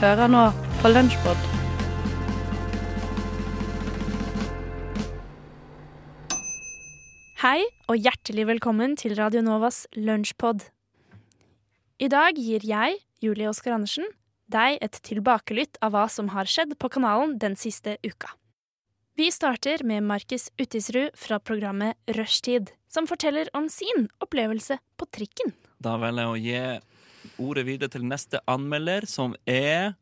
Hører 0.00 0.30
nå 0.32 0.46
på 0.80 0.88
Lunsjpod. 0.88 1.40
Hei 7.42 7.66
og 7.84 8.00
hjertelig 8.00 8.46
velkommen 8.48 8.94
til 8.96 9.12
Radio 9.18 9.42
Novas 9.44 9.82
lunsjpod. 9.92 10.64
I 12.00 12.08
dag 12.08 12.40
gir 12.40 12.64
jeg, 12.64 12.96
Julie 13.20 13.52
Oskar 13.52 13.76
Andersen, 13.76 14.08
deg 14.48 14.80
et 14.80 14.96
tilbakelytt 15.04 15.76
av 15.84 15.92
hva 15.92 16.06
som 16.08 16.32
har 16.32 16.48
skjedd 16.48 16.78
på 16.80 16.88
kanalen 16.96 17.36
den 17.36 17.60
siste 17.60 17.98
uka. 18.00 18.32
Vi 19.20 19.28
starter 19.28 19.84
med 19.84 20.08
Markus 20.08 20.48
Uttisrud 20.56 21.12
fra 21.12 21.36
programmet 21.44 22.00
Rushtid, 22.16 22.72
som 22.88 23.04
forteller 23.04 23.52
om 23.52 23.68
sin 23.68 24.08
opplevelse 24.24 24.80
på 24.96 25.12
trikken. 25.12 25.52
Da 25.76 26.00
velger 26.00 26.24
jeg 26.24 26.32
å 26.32 26.40
gi 26.40 26.89
ordet 27.38 27.66
videre 27.68 27.88
til 27.92 28.04
neste 28.06 28.40
anmelder, 28.50 29.06
som 29.10 29.34
er 29.48 29.92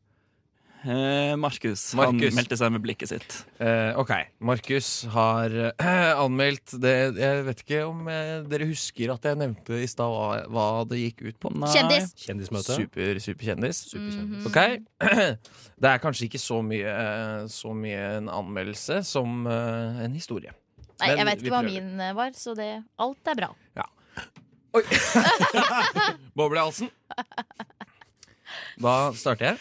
eh, 0.85 1.33
Markus. 1.39 1.89
Han 1.97 2.15
Markus. 2.15 2.35
meldte 2.37 2.57
seg 2.59 2.71
med 2.71 2.83
blikket 2.85 3.11
sitt. 3.11 3.35
Eh, 3.59 3.91
ok, 3.99 4.13
Markus 4.47 4.89
har 5.11 5.51
eh, 5.73 6.11
anmeldt 6.19 6.75
det 6.79 6.93
Jeg 7.19 7.43
vet 7.49 7.63
ikke 7.65 7.81
om 7.89 8.07
eh, 8.11 8.35
dere 8.47 8.69
husker 8.69 9.11
at 9.15 9.27
jeg 9.27 9.39
nevnte 9.41 9.81
i 9.83 9.89
stad 9.91 10.07
hva, 10.13 10.39
hva 10.47 10.67
det 10.89 11.01
gikk 11.01 11.25
ut 11.27 11.39
på? 11.43 11.51
Nei. 11.59 11.71
Kjendis. 11.75 12.13
Kjendismøte. 12.23 12.77
Super, 12.79 13.19
superkjendis. 13.27 13.83
Mhm. 13.99 14.47
Ok, 14.47 14.59
Det 15.79 15.87
er 15.93 16.01
kanskje 16.03 16.25
ikke 16.27 16.41
så 16.43 16.61
mye, 16.63 16.95
eh, 16.95 17.45
så 17.51 17.75
mye 17.75 17.99
en 18.17 18.31
anmeldelse 18.39 19.01
som 19.07 19.45
eh, 19.47 20.03
en 20.07 20.15
historie. 20.15 20.51
Nei, 20.99 21.13
Men 21.13 21.21
jeg 21.21 21.27
vet 21.29 21.39
vi 21.39 21.47
ikke 21.47 21.53
hva 21.55 21.61
prøver. 21.63 21.85
min 21.91 22.01
eh, 22.03 22.15
var, 22.17 22.33
så 22.35 22.51
det, 22.59 22.71
alt 22.99 23.29
er 23.31 23.37
bra. 23.39 23.53
Oi! 24.77 24.83
Boble 26.37 26.59
i 26.59 26.63
halsen. 26.63 26.89
Da 28.79 28.95
starter 29.17 29.51
jeg. 29.53 29.59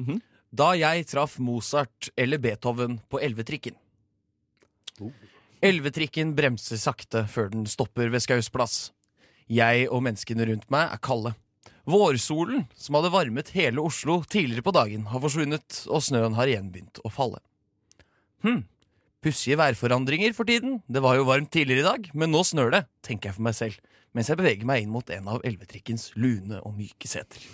Mhm. 0.00 0.20
Da 0.52 0.72
jeg 0.76 1.06
traff 1.08 1.38
Mozart 1.40 2.10
eller 2.20 2.40
Beethoven 2.42 2.98
på 3.08 3.20
elvetrikken. 3.24 3.78
Elvetrikken 5.64 6.34
bremser 6.36 6.76
sakte 6.80 7.24
før 7.30 7.48
den 7.54 7.64
stopper 7.70 8.10
ved 8.12 8.20
Skaus 8.20 8.50
plass. 8.52 8.90
Jeg 9.48 9.86
og 9.88 10.02
menneskene 10.04 10.44
rundt 10.50 10.68
meg 10.72 10.92
er 10.92 11.00
kalde. 11.00 11.32
Vårsolen, 11.88 12.66
som 12.78 12.98
hadde 12.98 13.10
varmet 13.14 13.54
hele 13.56 13.82
Oslo 13.82 14.20
tidligere 14.28 14.62
på 14.66 14.74
dagen, 14.76 15.08
har 15.10 15.22
forsvunnet, 15.24 15.80
og 15.90 16.04
snøen 16.04 16.36
har 16.36 16.50
igjen 16.50 16.68
begynt 16.74 17.00
å 17.02 17.10
falle. 17.10 17.40
Hm, 18.44 18.62
pussige 19.22 19.58
værforandringer 19.60 20.34
for 20.36 20.48
tiden. 20.48 20.80
Det 20.90 21.02
var 21.02 21.16
jo 21.18 21.26
varmt 21.28 21.52
tidligere 21.54 21.82
i 21.82 21.88
dag, 21.88 22.08
men 22.14 22.32
nå 22.34 22.42
snør 22.46 22.72
det, 22.74 22.82
tenker 23.06 23.30
jeg 23.30 23.38
for 23.38 23.46
meg 23.46 23.56
selv, 23.58 23.78
mens 24.12 24.30
jeg 24.30 24.40
beveger 24.40 24.68
meg 24.68 24.82
inn 24.82 24.92
mot 24.92 25.12
en 25.14 25.30
av 25.30 25.44
elvetrikkens 25.46 26.10
lune 26.18 26.58
og 26.62 26.74
myke 26.76 27.10
seter. 27.10 27.44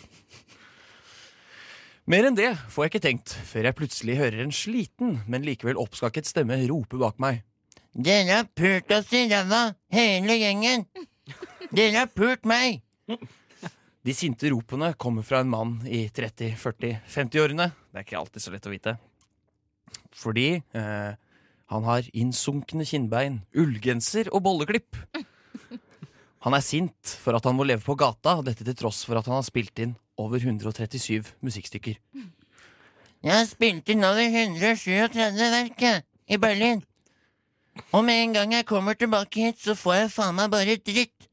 Mer 2.08 2.24
enn 2.24 2.38
det 2.38 2.54
får 2.72 2.86
jeg 2.86 2.92
ikke 2.94 3.04
tenkt, 3.04 3.34
før 3.44 3.68
jeg 3.68 3.76
plutselig 3.76 4.14
hører 4.16 4.40
en 4.46 4.54
sliten, 4.54 5.18
men 5.28 5.44
likevel 5.44 5.76
oppskakket 5.76 6.30
stemme 6.30 6.56
rope 6.70 6.96
bak 7.00 7.20
meg. 7.20 7.42
Dere 7.92 8.40
har 8.40 8.48
pult 8.56 8.92
oss 8.96 9.12
i 9.12 9.26
ræva, 9.28 9.74
hele 9.92 10.38
gjengen! 10.40 10.86
Dere 11.68 12.06
har 12.06 12.08
pult 12.08 12.48
meg! 12.48 12.80
De 14.08 14.14
sinte 14.16 14.48
ropene 14.48 14.94
kommer 14.96 15.26
fra 15.26 15.42
en 15.44 15.50
mann 15.52 15.74
i 15.84 16.06
30-40-50-årene. 16.16 17.68
Det 17.92 18.00
er 18.00 18.06
ikke 18.06 18.20
alltid 18.22 18.44
så 18.44 18.52
lett 18.54 18.68
å 18.68 18.72
vite. 18.72 18.94
Fordi 20.16 20.46
eh, 20.56 21.12
han 21.68 21.84
har 21.84 22.06
innsunkne 22.16 22.86
kinnbein, 22.88 23.42
ullgenser 23.56 24.30
og 24.32 24.44
bolleklipp. 24.46 24.96
Han 26.46 26.54
er 26.56 26.64
sint 26.64 27.16
for 27.20 27.36
at 27.36 27.44
han 27.44 27.56
må 27.58 27.66
leve 27.68 27.84
på 27.84 27.96
gata, 27.98 28.38
dette 28.46 28.64
til 28.64 28.76
tross 28.78 29.02
for 29.04 29.18
at 29.18 29.26
han 29.28 29.36
har 29.36 29.46
spilt 29.46 29.80
inn 29.82 29.96
over 30.18 30.40
137 30.40 31.34
musikkstykker. 31.44 31.98
Jeg 33.18 33.34
har 33.34 33.48
spilt 33.50 33.90
inn 33.90 34.06
over 34.06 34.22
137 34.22 35.50
verk 35.52 35.84
i 36.28 36.38
Berlin. 36.40 36.84
Og 37.92 38.04
med 38.06 38.22
en 38.22 38.36
gang 38.36 38.54
jeg 38.56 38.66
kommer 38.68 38.96
tilbake 38.98 39.48
hit, 39.48 39.58
så 39.60 39.74
får 39.78 39.94
jeg 39.94 40.14
faen 40.14 40.38
meg 40.38 40.52
bare 40.54 40.78
dritt. 40.80 41.28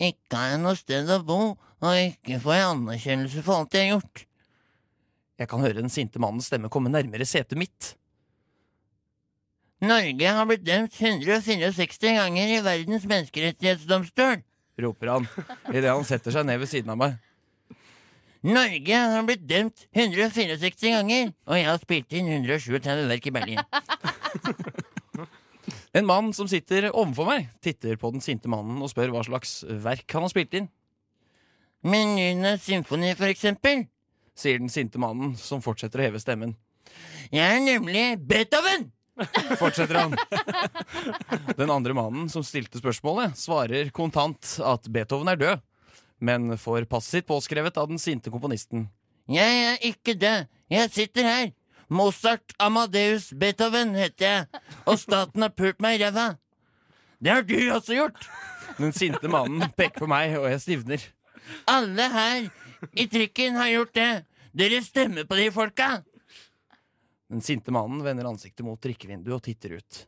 Ikke 0.00 0.38
har 0.38 0.54
jeg 0.54 0.62
noe 0.62 0.78
sted 0.78 1.10
å 1.10 1.20
bo, 1.26 1.40
og 1.54 1.98
ikke 2.00 2.40
får 2.42 2.56
jeg 2.56 2.70
anerkjennelse 2.70 3.44
for 3.44 3.60
alt 3.60 3.76
jeg 3.76 3.88
har 3.90 3.98
gjort. 3.98 4.24
Jeg 5.38 5.50
kan 5.50 5.62
høre 5.66 5.82
den 5.82 5.92
sinte 5.92 6.22
mannens 6.22 6.48
stemme 6.48 6.70
komme 6.72 6.92
nærmere 6.94 7.26
setet 7.26 7.58
mitt. 7.58 7.94
Norge 9.84 10.32
har 10.36 10.48
blitt 10.48 10.64
dømt 10.64 10.96
164 10.96 12.14
ganger 12.16 12.52
i 12.54 12.62
verdens 12.64 13.04
menneskerettighetsdomstol, 13.10 14.42
roper 14.80 15.12
han 15.12 15.28
idet 15.70 15.90
han 15.90 16.06
setter 16.08 16.34
seg 16.34 16.46
ned 16.48 16.62
ved 16.62 16.70
siden 16.70 16.94
av 16.94 17.00
meg. 17.00 17.18
Norge 18.44 19.02
har 19.12 19.24
blitt 19.28 19.44
dømt 19.48 19.86
164 19.96 20.92
ganger, 20.92 21.30
og 21.48 21.58
jeg 21.58 21.68
har 21.68 21.80
spilt 21.80 22.16
inn 22.16 22.28
137 22.32 23.06
verk 23.12 23.30
i 23.30 23.34
Berlin. 23.38 23.62
En 25.94 26.06
mann 26.08 26.32
som 26.34 26.48
sitter 26.50 26.88
overfor 26.90 27.28
meg, 27.28 27.46
titter 27.62 27.94
på 28.00 28.10
den 28.10 28.22
sinte 28.24 28.50
mannen 28.50 28.80
og 28.82 28.90
spør 28.90 29.12
hva 29.14 29.22
slags 29.24 29.60
verk 29.84 30.10
han 30.10 30.26
har 30.26 30.32
spilt 30.32 30.56
inn. 30.58 30.66
Menuenes 31.86 32.64
symfoni, 32.66 33.12
for 33.14 33.30
eksempel, 33.30 33.84
sier 34.34 34.58
den 34.58 34.72
sinte 34.72 34.98
mannen, 34.98 35.36
som 35.38 35.62
fortsetter 35.62 36.02
å 36.02 36.08
heve 36.08 36.22
stemmen. 36.22 36.56
Jeg 37.30 37.46
er 37.46 37.62
nemlig 37.62 38.04
Beethoven! 38.26 38.90
Fortsetter 39.60 39.98
han. 39.98 40.16
Den 41.58 41.70
andre 41.70 41.94
mannen 41.96 42.28
som 42.32 42.44
stilte 42.46 42.80
spørsmålet, 42.82 43.36
svarer 43.38 43.90
kontant 43.94 44.56
at 44.64 44.88
Beethoven 44.90 45.30
er 45.32 45.40
død, 45.40 45.64
men 46.24 46.54
får 46.58 46.88
passet 46.90 47.20
sitt 47.20 47.28
påskrevet 47.30 47.76
av 47.80 47.90
den 47.90 48.00
sinte 48.02 48.32
komponisten. 48.34 48.88
Jeg 49.30 49.60
er 49.68 49.84
ikke 49.86 50.16
død, 50.20 50.48
jeg 50.72 50.90
sitter 50.92 51.28
her. 51.28 51.52
Mozart 51.94 52.54
Amadeus 52.58 53.30
Beethoven 53.36 53.94
heter 53.96 54.24
jeg, 54.26 54.62
og 54.88 54.98
staten 55.00 55.44
har 55.44 55.52
pult 55.54 55.82
meg 55.84 55.98
i 56.00 56.04
ræva. 56.04 56.34
Det 57.24 57.32
har 57.32 57.44
du 57.46 57.56
også 57.72 57.96
gjort. 57.96 58.26
Den 58.80 58.92
sinte 58.96 59.30
mannen 59.30 59.70
peker 59.76 60.02
på 60.02 60.08
meg, 60.10 60.34
og 60.40 60.48
jeg 60.50 60.62
stivner. 60.64 61.04
Alle 61.70 62.08
her 62.12 62.48
i 62.92 63.06
trikken 63.08 63.56
har 63.60 63.70
gjort 63.70 63.94
det. 63.96 64.12
Dere 64.54 64.80
stemmer 64.84 65.28
på 65.28 65.38
de 65.38 65.48
folka. 65.54 66.02
Den 67.32 67.40
sinte 67.44 67.72
mannen 67.72 68.02
vender 68.04 68.28
ansiktet 68.28 68.66
mot 68.66 68.80
drikkevinduet 68.82 69.38
og 69.38 69.44
titter 69.46 69.78
ut. 69.78 70.04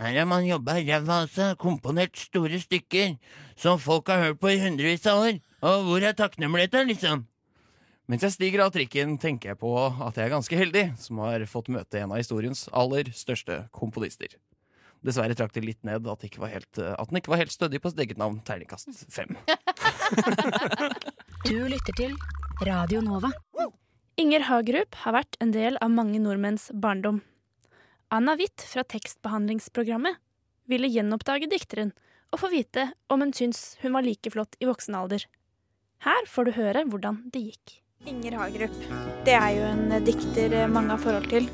Her 0.00 0.14
har 0.16 0.28
man 0.28 0.46
jobba 0.46 0.78
ræva 0.78 1.16
altså, 1.26 1.50
komponert 1.60 2.16
store 2.16 2.60
stykker 2.62 3.18
som 3.58 3.80
folk 3.82 4.08
har 4.08 4.22
hørt 4.24 4.40
på 4.40 4.52
i 4.54 4.60
hundrevis 4.62 5.04
av 5.10 5.26
år. 5.26 5.40
Og 5.60 5.82
hvor 5.88 6.06
er 6.06 6.16
takknemligheten, 6.16 6.88
liksom? 6.88 7.26
Mens 8.10 8.24
jeg 8.24 8.34
stiger 8.34 8.64
av 8.64 8.72
trikken, 8.74 9.18
tenker 9.20 9.52
jeg 9.52 9.60
på 9.60 9.74
at 9.76 10.16
jeg 10.16 10.24
er 10.24 10.32
ganske 10.32 10.56
heldig 10.56 10.84
som 10.98 11.20
har 11.22 11.44
fått 11.46 11.68
møte 11.70 12.00
en 12.00 12.14
av 12.14 12.22
historiens 12.22 12.64
aller 12.72 13.12
største 13.14 13.66
komponister. 13.76 14.32
Dessverre 15.04 15.36
trakk 15.36 15.52
det 15.54 15.64
litt 15.64 15.84
ned 15.86 16.08
at, 16.10 16.24
ikke 16.26 16.42
var 16.42 16.52
helt, 16.56 16.72
at 16.76 17.12
den 17.12 17.20
ikke 17.20 17.32
var 17.32 17.40
helt 17.44 17.54
stødig 17.54 17.80
på 17.80 17.92
sitt 17.92 18.02
eget 18.04 18.20
navn, 18.20 18.40
terningkast 18.44 19.04
fem. 19.12 19.36
Du 21.48 21.56
lytter 21.68 21.92
til 21.96 22.16
Radio 22.66 23.00
Nova. 23.00 23.32
Inger 24.20 24.42
Hagerup 24.44 24.98
har 25.00 25.14
vært 25.16 25.36
en 25.40 25.52
del 25.54 25.78
av 25.80 25.88
mange 25.88 26.18
nordmenns 26.20 26.66
barndom. 26.76 27.22
Anna 28.12 28.34
Witt 28.36 28.60
fra 28.68 28.82
tekstbehandlingsprogrammet 28.84 30.18
ville 30.68 30.90
gjenoppdage 30.92 31.46
dikteren 31.48 31.94
og 32.28 32.42
få 32.42 32.50
vite 32.52 32.90
om 33.08 33.24
hun 33.24 33.32
syns 33.32 33.78
hun 33.80 33.94
var 33.96 34.04
like 34.04 34.28
flott 34.34 34.58
i 34.60 34.66
voksen 34.68 34.98
alder. 34.98 35.22
Her 36.04 36.28
får 36.28 36.50
du 36.50 36.52
høre 36.58 36.82
hvordan 36.90 37.22
det 37.32 37.46
gikk. 37.46 37.72
Inger 38.12 38.36
Hagerup. 38.42 38.74
Det 39.24 39.36
er 39.38 39.54
jo 39.56 39.70
en 39.70 40.04
dikter 40.04 40.56
mange 40.68 40.92
har 40.92 41.00
forhold 41.00 41.30
til. 41.32 41.48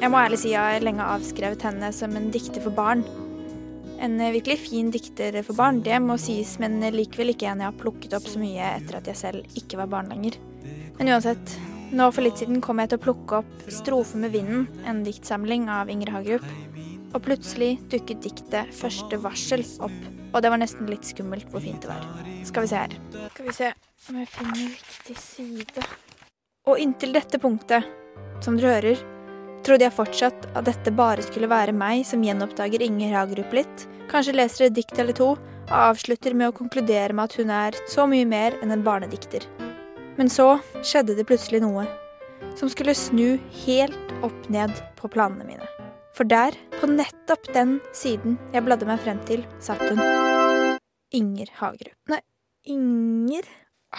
Jeg 0.00 0.10
må 0.10 0.18
ærlig 0.24 0.40
si 0.42 0.56
jeg 0.56 0.58
har 0.58 0.82
lenge 0.82 1.06
avskrevet 1.06 1.68
henne 1.68 1.92
som 1.94 2.16
en 2.18 2.32
dikter 2.34 2.64
for 2.66 2.74
barn. 2.74 3.04
En 4.02 4.18
virkelig 4.18 4.58
fin 4.64 4.90
dikter 4.90 5.38
for 5.46 5.54
barn, 5.60 5.78
det 5.86 6.02
må 6.02 6.18
sies, 6.18 6.56
men 6.58 6.82
likevel 6.98 7.30
ikke 7.30 7.46
en 7.52 7.62
jeg 7.62 7.70
har 7.70 7.78
plukket 7.78 8.18
opp 8.18 8.26
så 8.26 8.42
mye 8.42 8.74
etter 8.80 8.98
at 8.98 9.12
jeg 9.12 9.22
selv 9.22 9.62
ikke 9.62 9.78
var 9.84 9.92
barn 9.94 10.10
lenger. 10.10 10.40
Men 10.98 11.08
uansett, 11.08 11.56
nå 11.94 12.06
for 12.14 12.22
litt 12.22 12.38
siden 12.38 12.60
kom 12.62 12.78
jeg 12.82 12.92
til 12.92 13.00
å 13.00 13.04
plukke 13.06 13.40
opp 13.42 13.64
'Strofe 13.66 14.18
med 14.20 14.34
vinden', 14.34 14.68
en 14.86 15.02
diktsamling 15.06 15.68
av 15.68 15.90
Inger 15.90 16.12
Hagerup. 16.14 16.46
Og 17.14 17.22
plutselig 17.22 17.78
dukket 17.90 18.22
diktet 18.22 18.70
'Første 18.74 19.18
varsel' 19.18 19.66
opp, 19.82 20.00
og 20.32 20.42
det 20.42 20.50
var 20.50 20.58
nesten 20.62 20.86
litt 20.86 21.06
skummelt 21.06 21.50
hvor 21.50 21.62
fint 21.62 21.82
det 21.82 21.90
var. 21.90 22.06
Skal 22.44 22.62
vi 22.62 22.68
se 22.68 22.76
her. 22.76 22.94
Skal 23.34 23.46
vi 23.46 23.52
se 23.52 23.72
om 24.08 24.18
jeg 24.20 24.28
finner 24.28 24.70
riktig 24.70 25.16
side. 25.18 25.84
Og 26.66 26.78
inntil 26.78 27.12
dette 27.12 27.38
punktet, 27.38 27.84
som 28.40 28.56
dere 28.56 28.74
hører, 28.74 29.02
trodde 29.64 29.86
jeg 29.86 29.96
fortsatt 29.96 30.46
at 30.54 30.64
dette 30.64 30.92
bare 30.92 31.22
skulle 31.22 31.48
være 31.48 31.72
meg 31.72 32.04
som 32.06 32.22
gjenoppdager 32.22 32.82
Inger 32.84 33.16
Hagerup 33.16 33.52
litt, 33.52 33.86
kanskje 34.08 34.36
leser 34.36 34.66
et 34.66 34.76
dikt 34.76 34.98
eller 34.98 35.16
to, 35.16 35.34
og 35.64 35.70
avslutter 35.70 36.34
med 36.34 36.52
å 36.52 36.56
konkludere 36.56 37.12
med 37.12 37.24
at 37.24 37.38
hun 37.40 37.50
er 37.50 37.78
så 37.88 38.06
mye 38.06 38.26
mer 38.28 38.58
enn 38.62 38.70
en 38.70 38.84
barnedikter. 38.84 39.46
Men 40.16 40.30
så 40.30 40.58
skjedde 40.86 41.16
det 41.18 41.26
plutselig 41.26 41.62
noe 41.64 41.86
som 42.58 42.70
skulle 42.70 42.94
snu 42.94 43.38
helt 43.64 44.12
opp 44.22 44.48
ned 44.52 44.70
på 44.98 45.10
planene 45.10 45.46
mine. 45.48 45.66
For 46.14 46.28
der, 46.30 46.54
på 46.78 46.86
nettopp 46.86 47.48
den 47.54 47.80
siden 47.96 48.36
jeg 48.54 48.62
bladde 48.66 48.86
meg 48.86 49.02
frem 49.02 49.18
til, 49.26 49.42
satt 49.58 49.82
hun. 49.88 49.98
Inger 51.14 51.50
Hagerup. 51.58 51.98
Nei, 52.10 52.20
Inger 52.70 53.48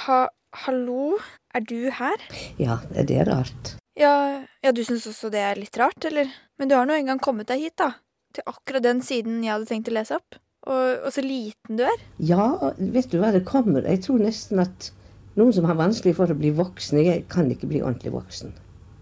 ha, 0.06 0.26
Hallo? 0.56 1.18
Er 1.56 1.64
du 1.68 1.92
her? 1.92 2.24
Ja, 2.60 2.80
det 2.96 3.20
er 3.20 3.28
rart. 3.28 3.76
Ja, 4.00 4.46
ja 4.64 4.72
du 4.76 4.82
syns 4.88 5.08
også 5.12 5.32
det 5.32 5.44
er 5.44 5.60
litt 5.60 5.76
rart, 5.80 6.00
eller? 6.08 6.32
Men 6.60 6.72
du 6.72 6.78
har 6.78 6.88
nå 6.88 6.96
engang 6.96 7.20
kommet 7.20 7.52
deg 7.52 7.68
hit, 7.68 7.76
da. 7.80 7.92
Til 8.36 8.48
akkurat 8.48 8.84
den 8.84 9.04
siden 9.04 9.44
jeg 9.44 9.52
hadde 9.52 9.68
tenkt 9.68 9.92
å 9.92 9.96
lese 9.96 10.20
opp. 10.20 10.40
Og, 10.66 11.06
og 11.06 11.12
så 11.14 11.22
liten 11.24 11.78
du 11.78 11.84
er. 11.86 12.06
Ja, 12.24 12.48
vet 12.80 13.12
du 13.12 13.20
hva 13.20 13.36
det 13.36 13.44
kommer? 13.48 13.84
Jeg 13.84 14.06
tror 14.08 14.24
nesten 14.24 14.64
at 14.64 14.90
noen 15.36 15.54
som 15.56 15.68
har 15.70 15.78
vanskelig 15.80 16.16
for 16.18 16.32
å 16.32 16.38
bli 16.38 16.54
voksen, 16.56 17.02
jeg 17.04 17.26
kan 17.32 17.50
ikke 17.52 17.70
bli 17.72 17.84
ordentlig 17.84 18.14
voksen. 18.16 18.56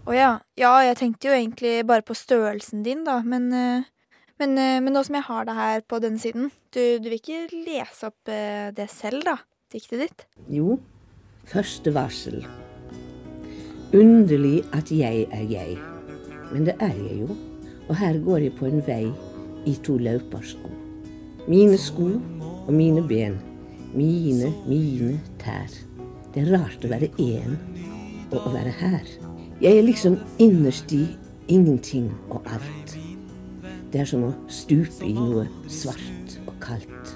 Å 0.04 0.14
ja. 0.14 0.30
Ja, 0.60 0.76
jeg 0.84 0.98
tenkte 1.00 1.30
jo 1.30 1.36
egentlig 1.36 1.78
bare 1.88 2.04
på 2.04 2.16
størrelsen 2.18 2.84
din, 2.84 3.06
da, 3.06 3.20
men 3.24 3.52
eh, 3.56 3.90
men, 4.40 4.58
eh, 4.58 4.80
men 4.82 4.94
nå 4.94 5.02
som 5.06 5.14
jeg 5.14 5.26
har 5.28 5.46
deg 5.46 5.58
her 5.58 5.82
på 5.86 6.00
denne 6.02 6.18
siden, 6.18 6.50
du, 6.74 6.82
du 6.98 7.06
vil 7.06 7.20
ikke 7.20 7.44
lese 7.52 8.10
opp 8.10 8.30
eh, 8.32 8.72
det 8.74 8.88
selv, 8.90 9.22
da? 9.26 9.38
Diktet 9.70 10.02
ditt? 10.02 10.24
Jo, 10.50 10.78
første 11.50 11.92
varsel. 11.94 12.42
Underlig 13.94 14.64
at 14.74 14.90
jeg 14.90 15.28
er 15.30 15.46
jeg. 15.50 15.78
Men 16.50 16.66
det 16.66 16.74
er 16.82 16.94
jeg 16.98 17.24
jo. 17.24 17.38
Og 17.86 17.96
her 18.00 18.18
går 18.24 18.46
jeg 18.46 18.56
på 18.58 18.66
en 18.66 18.82
vei 18.86 19.06
i 19.70 19.74
to 19.86 19.98
løpersko. 20.02 20.70
Mine 21.46 21.78
sko 21.78 22.14
og 22.64 22.72
mine 22.74 23.04
ben. 23.06 23.38
Mine, 23.94 24.50
mine 24.66 25.18
tær. 25.38 25.70
Det 26.34 26.42
er 26.42 26.50
rart 26.50 26.82
å 26.82 26.88
være 26.90 27.06
én 27.22 27.52
og 28.34 28.40
å 28.40 28.50
være 28.50 28.72
her. 28.74 29.04
Jeg 29.62 29.78
er 29.78 29.84
liksom 29.86 30.16
innerst 30.42 30.90
i 30.90 31.04
ingenting 31.46 32.08
og 32.26 32.42
alt. 32.50 32.96
Det 33.92 34.00
er 34.02 34.08
som 34.10 34.24
å 34.26 34.32
stupe 34.50 35.06
i 35.06 35.12
noe 35.14 35.44
svart 35.70 36.34
og 36.48 36.56
kaldt. 36.64 37.14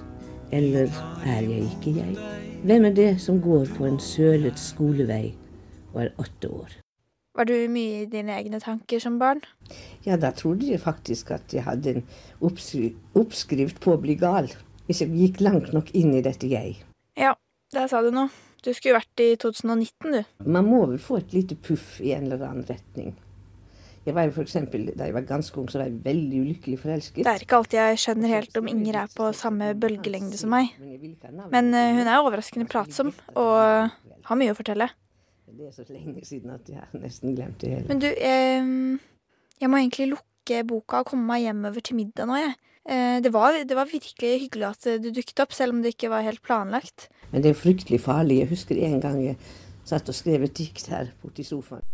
Eller 0.55 0.87
er 1.27 1.43
jeg 1.51 1.67
ikke 1.67 1.97
jeg? 1.99 2.15
Hvem 2.63 2.87
er 2.87 2.95
det 2.95 3.09
som 3.27 3.43
går 3.43 3.67
på 3.75 3.91
en 3.91 3.99
sølet 3.99 4.63
skolevei 4.63 5.35
og 5.97 6.05
er 6.07 6.15
åtte 6.23 6.55
år? 6.55 6.79
Var 7.35 7.51
du 7.51 7.57
mye 7.75 8.05
i 8.05 8.09
dine 8.11 8.39
egne 8.39 8.63
tanker 8.63 9.03
som 9.03 9.19
barn? 9.19 9.43
Ja, 10.07 10.15
da 10.15 10.31
trodde 10.31 10.71
jeg 10.71 10.79
faktisk 10.79 11.35
at 11.35 11.51
jeg 11.55 11.67
hadde 11.67 11.97
en 11.97 12.05
oppskri 12.39 12.93
oppskrift 13.19 13.83
på 13.83 13.99
å 13.99 14.03
bli 14.03 14.15
gal. 14.15 14.47
Hvis 14.87 15.03
jeg 15.03 15.11
gikk 15.11 15.43
langt 15.43 15.75
nok 15.75 15.91
inn 15.99 16.15
i 16.15 16.23
dette 16.23 16.47
jeg. 16.47 16.79
Ja, 17.19 17.35
der 17.75 17.91
sa 17.91 18.07
du 18.07 18.15
noe. 18.15 18.31
Du 18.65 18.73
skulle 18.75 18.99
vært 18.99 19.23
i 19.23 19.31
2019, 19.39 20.13
du. 20.13 20.45
Man 20.51 20.67
må 20.67 20.83
vel 20.91 21.01
få 21.03 21.21
et 21.21 21.35
lite 21.37 21.57
puff 21.63 21.99
i 22.03 22.13
en 22.17 22.27
eller 22.27 22.43
annen 22.49 22.67
retning. 22.69 23.15
Jeg 24.09 24.17
var 24.17 24.25
jo 24.25 24.33
for 24.39 24.47
eksempel, 24.47 24.87
Da 24.97 25.05
jeg 25.05 25.15
var 25.15 25.27
ganske 25.29 25.59
ung, 25.61 25.67
så 25.69 25.83
var 25.83 25.91
jeg 25.91 26.01
veldig 26.05 26.39
ulykkelig 26.47 26.79
forelsket. 26.81 27.25
Det 27.27 27.33
er 27.33 27.45
ikke 27.45 27.59
alltid 27.59 27.79
jeg 27.79 28.01
skjønner 28.05 28.33
helt 28.33 28.57
om 28.61 28.71
Inger 28.71 29.03
er 29.03 29.11
på 29.13 29.27
samme 29.37 29.75
bølgelengde 29.77 30.41
som 30.41 30.55
meg. 30.55 30.73
Men 31.53 31.69
eh, 31.77 31.93
hun 31.99 32.07
er 32.09 32.23
overraskende 32.23 32.69
pratsom, 32.71 33.13
og 33.37 33.93
har 34.31 34.41
mye 34.41 34.55
å 34.55 34.57
fortelle. 34.57 34.89
Det 35.59 35.69
er 35.69 35.75
så 35.75 35.85
lenge 35.91 36.25
siden 36.25 36.55
at 36.55 36.69
jeg 36.71 36.81
har 36.81 37.03
nesten 37.03 37.37
glemt 37.37 37.61
det 37.61 37.75
hele. 37.75 37.87
Men 37.91 38.01
du, 38.01 38.09
eh, 38.09 38.73
jeg 39.61 39.71
må 39.71 39.83
egentlig 39.83 40.11
lukke 40.15 40.65
boka 40.69 41.03
og 41.03 41.13
komme 41.13 41.29
meg 41.29 41.45
hjemover 41.45 41.85
til 41.85 41.99
middag 42.01 42.29
nå, 42.31 42.41
jeg. 42.41 42.57
Eh, 42.89 43.19
det, 43.25 43.33
var, 43.35 43.61
det 43.69 43.77
var 43.77 43.93
virkelig 43.93 44.35
hyggelig 44.47 44.69
at 44.71 44.89
du 45.05 45.11
dukket 45.13 45.45
opp, 45.45 45.53
selv 45.57 45.77
om 45.77 45.85
det 45.85 45.93
ikke 45.97 46.13
var 46.15 46.25
helt 46.25 46.41
planlagt. 46.47 47.11
Men 47.33 47.45
det 47.45 47.53
er 47.53 47.59
fryktelig 47.61 48.01
farlig. 48.05 48.43
Jeg 48.43 48.53
husker 48.53 48.79
en 48.89 49.01
gang 49.03 49.19
jeg 49.25 49.39
satt 49.89 50.09
og 50.09 50.17
skrev 50.17 50.45
et 50.47 50.57
dikt 50.57 50.89
her 50.93 51.13
borte 51.23 51.45
i 51.45 51.49
sofaen. 51.49 51.85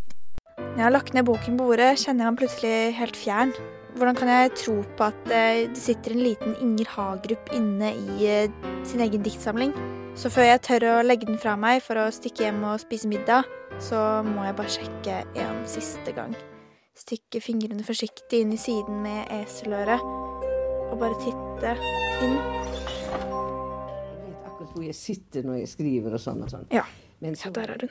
Når 0.58 0.78
jeg 0.78 0.86
har 0.86 0.94
lagt 0.94 1.14
ned 1.14 1.26
boken 1.26 1.58
på 1.58 1.66
bordet, 1.68 1.94
kjenner 2.02 2.24
jeg 2.24 2.34
meg 2.34 2.40
plutselig 2.42 2.76
helt 2.98 3.18
fjern. 3.18 3.52
Hvordan 3.94 4.16
kan 4.18 4.30
jeg 4.30 4.54
tro 4.58 4.74
på 4.98 5.06
at 5.06 5.28
eh, 5.30 5.66
det 5.70 5.78
sitter 5.78 6.14
en 6.14 6.24
liten 6.24 6.56
Inger 6.62 6.88
Hagerup 6.96 7.52
inne 7.54 7.92
i 7.94 8.26
eh, 8.26 8.56
sin 8.86 9.02
egen 9.04 9.22
diktsamling? 9.22 9.70
Så 10.18 10.30
før 10.34 10.48
jeg 10.48 10.62
tør 10.66 10.88
å 10.90 10.96
legge 11.06 11.28
den 11.30 11.38
fra 11.42 11.54
meg 11.58 11.82
for 11.82 11.98
å 12.02 12.10
stikke 12.14 12.48
hjem 12.48 12.62
og 12.66 12.82
spise 12.82 13.10
middag, 13.10 13.46
så 13.82 14.22
må 14.26 14.46
jeg 14.46 14.58
bare 14.58 14.74
sjekke 14.76 15.20
en 15.42 15.62
siste 15.70 16.14
gang. 16.14 16.34
Stikke 16.98 17.42
fingrene 17.42 17.86
forsiktig 17.86 18.42
inn 18.42 18.54
i 18.54 18.60
siden 18.60 19.02
med 19.06 19.30
eseløret 19.42 20.02
og 20.02 20.98
bare 20.98 21.18
titte 21.22 21.76
inn. 22.22 22.73
Akkurat 24.64 24.78
hvor 24.78 24.86
jeg 24.86 24.96
sitter 24.96 25.44
når 25.44 25.58
jeg 25.60 25.68
skriver 25.74 26.14
og 26.16 26.20
sånn 26.22 26.40
og 26.44 26.48
sånn. 26.52 26.64
Ja. 26.72 26.84
Så, 27.36 27.48
Ja, 27.48 27.52
der 27.52 27.72
er 27.74 27.84
hun. 27.84 27.90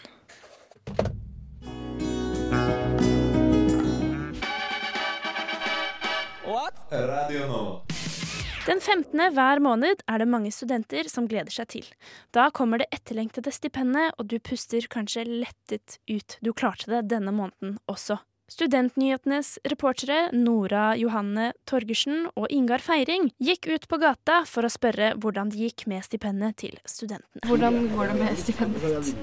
Radio 6.94 7.46
Nova. 7.50 7.76
Den 8.64 8.80
15. 8.80 9.20
hver 9.36 9.60
måned 9.60 10.02
er 10.08 10.22
det 10.22 10.28
mange 10.30 10.52
studenter 10.54 11.10
som 11.12 11.28
gleder 11.28 11.52
seg 11.52 11.70
til. 11.74 11.88
Da 12.34 12.48
kommer 12.54 12.82
det 12.82 12.90
etterlengtede 12.96 13.52
stipendet, 13.52 14.14
og 14.18 14.30
du 14.32 14.38
puster 14.40 14.86
kanskje 14.90 15.26
lettet 15.28 15.98
ut. 16.10 16.38
Du 16.42 16.54
klarte 16.54 16.90
det 16.90 17.08
denne 17.12 17.34
måneden 17.36 17.78
også. 17.92 18.22
Studentnyhetenes 18.52 19.56
reportere 19.72 20.28
Nora 20.36 20.92
Johanne 21.00 21.54
Torgersen 21.70 22.26
og 22.36 22.52
Ingar 22.52 22.84
Feiring 22.84 23.30
gikk 23.40 23.70
ut 23.72 23.86
på 23.88 24.00
gata 24.02 24.42
for 24.50 24.68
å 24.68 24.72
spørre 24.72 25.14
hvordan 25.16 25.54
det 25.54 25.62
gikk 25.62 25.86
med 25.88 26.04
stipendet 26.04 26.58
til 26.60 26.76
studentene. 26.84 27.46
Hvordan 27.48 27.88
går 27.94 28.12
det 28.12 28.18
med 28.20 28.42
stipendet 28.42 29.14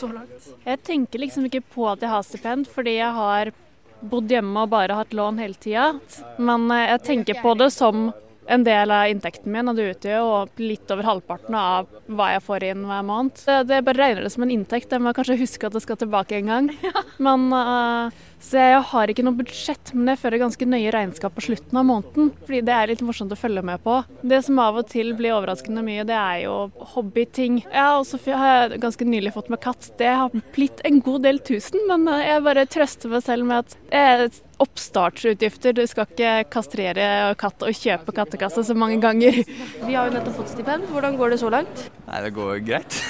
så 0.00 0.08
langt? 0.14 0.48
Jeg 0.64 0.80
tenker 0.88 1.22
liksom 1.22 1.50
ikke 1.50 1.62
på 1.76 1.90
at 1.92 2.00
jeg 2.00 2.12
har 2.14 2.24
stipend, 2.24 2.70
fordi 2.72 2.96
jeg 2.96 3.12
har 3.20 3.52
bodd 4.00 4.32
hjemme 4.32 4.64
og 4.64 4.72
bare 4.72 4.96
hatt 4.96 5.12
lån 5.12 5.42
hele 5.42 5.60
tida. 5.60 5.92
Men 6.40 6.66
eh, 6.72 6.88
jeg 6.94 7.04
tenker 7.10 7.44
på 7.44 7.54
det 7.60 7.68
som 7.76 8.08
en 8.50 8.64
del 8.66 8.90
av 8.94 9.08
inntekten 9.10 9.52
min, 9.54 9.70
og 9.70 9.78
det 9.78 9.90
utgjør 9.94 10.18
jo 10.18 10.30
litt 10.62 10.90
over 10.90 11.06
halvparten 11.06 11.56
av 11.56 11.90
hva 12.10 12.32
jeg 12.34 12.44
får 12.46 12.66
inn 12.70 12.86
hver 12.88 13.04
måned. 13.06 13.38
Det, 13.46 13.58
det 13.70 13.82
bare 13.86 14.02
regner 14.02 14.26
det 14.26 14.32
som 14.34 14.46
en 14.46 14.54
inntekt. 14.54 14.90
Jeg 14.90 15.04
må 15.04 15.14
kanskje 15.16 15.38
huske 15.40 15.68
at 15.68 15.76
det 15.76 15.84
skal 15.84 16.00
tilbake 16.00 16.40
en 16.40 16.50
gang. 16.50 16.70
Men, 17.26 17.46
uh, 17.54 18.26
så 18.40 18.58
jeg 18.58 18.82
har 18.90 19.12
ikke 19.12 19.24
noe 19.26 19.36
budsjett, 19.36 19.90
men 19.92 20.08
jeg 20.08 20.20
fører 20.22 20.40
ganske 20.40 20.64
nøye 20.64 20.92
regnskap 20.94 21.34
på 21.36 21.42
slutten 21.44 21.76
av 21.76 21.84
måneden. 21.84 22.30
Fordi 22.46 22.62
det 22.64 22.72
er 22.72 22.88
litt 22.88 23.02
morsomt 23.04 23.34
å 23.34 23.38
følge 23.38 23.62
med 23.68 23.82
på. 23.84 23.98
Det 24.24 24.38
som 24.46 24.62
av 24.64 24.78
og 24.80 24.88
til 24.88 25.12
blir 25.18 25.34
overraskende 25.36 25.84
mye, 25.84 26.06
det 26.08 26.16
er 26.16 26.46
jo 26.46 26.54
hobbyting. 26.94 27.60
Ja, 27.68 27.98
og 27.98 28.06
så 28.08 28.16
har 28.24 28.54
jeg 28.54 28.80
ganske 28.80 29.04
nylig 29.04 29.34
fått 29.36 29.52
meg 29.52 29.60
katt. 29.66 29.90
Det 30.00 30.08
har 30.22 30.32
blitt 30.56 30.80
en 30.88 31.02
god 31.04 31.26
del 31.28 31.42
tusen, 31.44 31.84
men 31.90 32.08
eh, 32.08 32.30
jeg 32.30 32.46
bare 32.48 32.68
trøster 32.72 33.12
meg 33.12 33.26
selv 33.28 33.50
med 33.50 33.60
at 33.60 33.76
er 34.00 34.24
oppstartsutgifter. 34.60 35.74
Du 35.76 35.82
skal 35.90 36.08
ikke 36.08 36.34
kastrere 36.52 37.08
katt 37.40 37.64
og 37.66 37.76
kjøpe 37.76 38.14
kattekasse 38.16 38.64
så 38.68 38.76
mange 38.76 39.00
ganger. 39.02 39.42
Vi 39.86 39.96
har 39.96 40.08
jo 40.08 40.14
nettopp 40.16 40.40
fått 40.42 40.54
stipend. 40.54 40.88
Hvordan 40.92 41.18
går 41.20 41.34
det 41.34 41.42
så 41.42 41.50
langt? 41.52 41.88
Nei, 42.06 42.22
det 42.26 42.32
går 42.36 42.62
greit. 42.66 43.02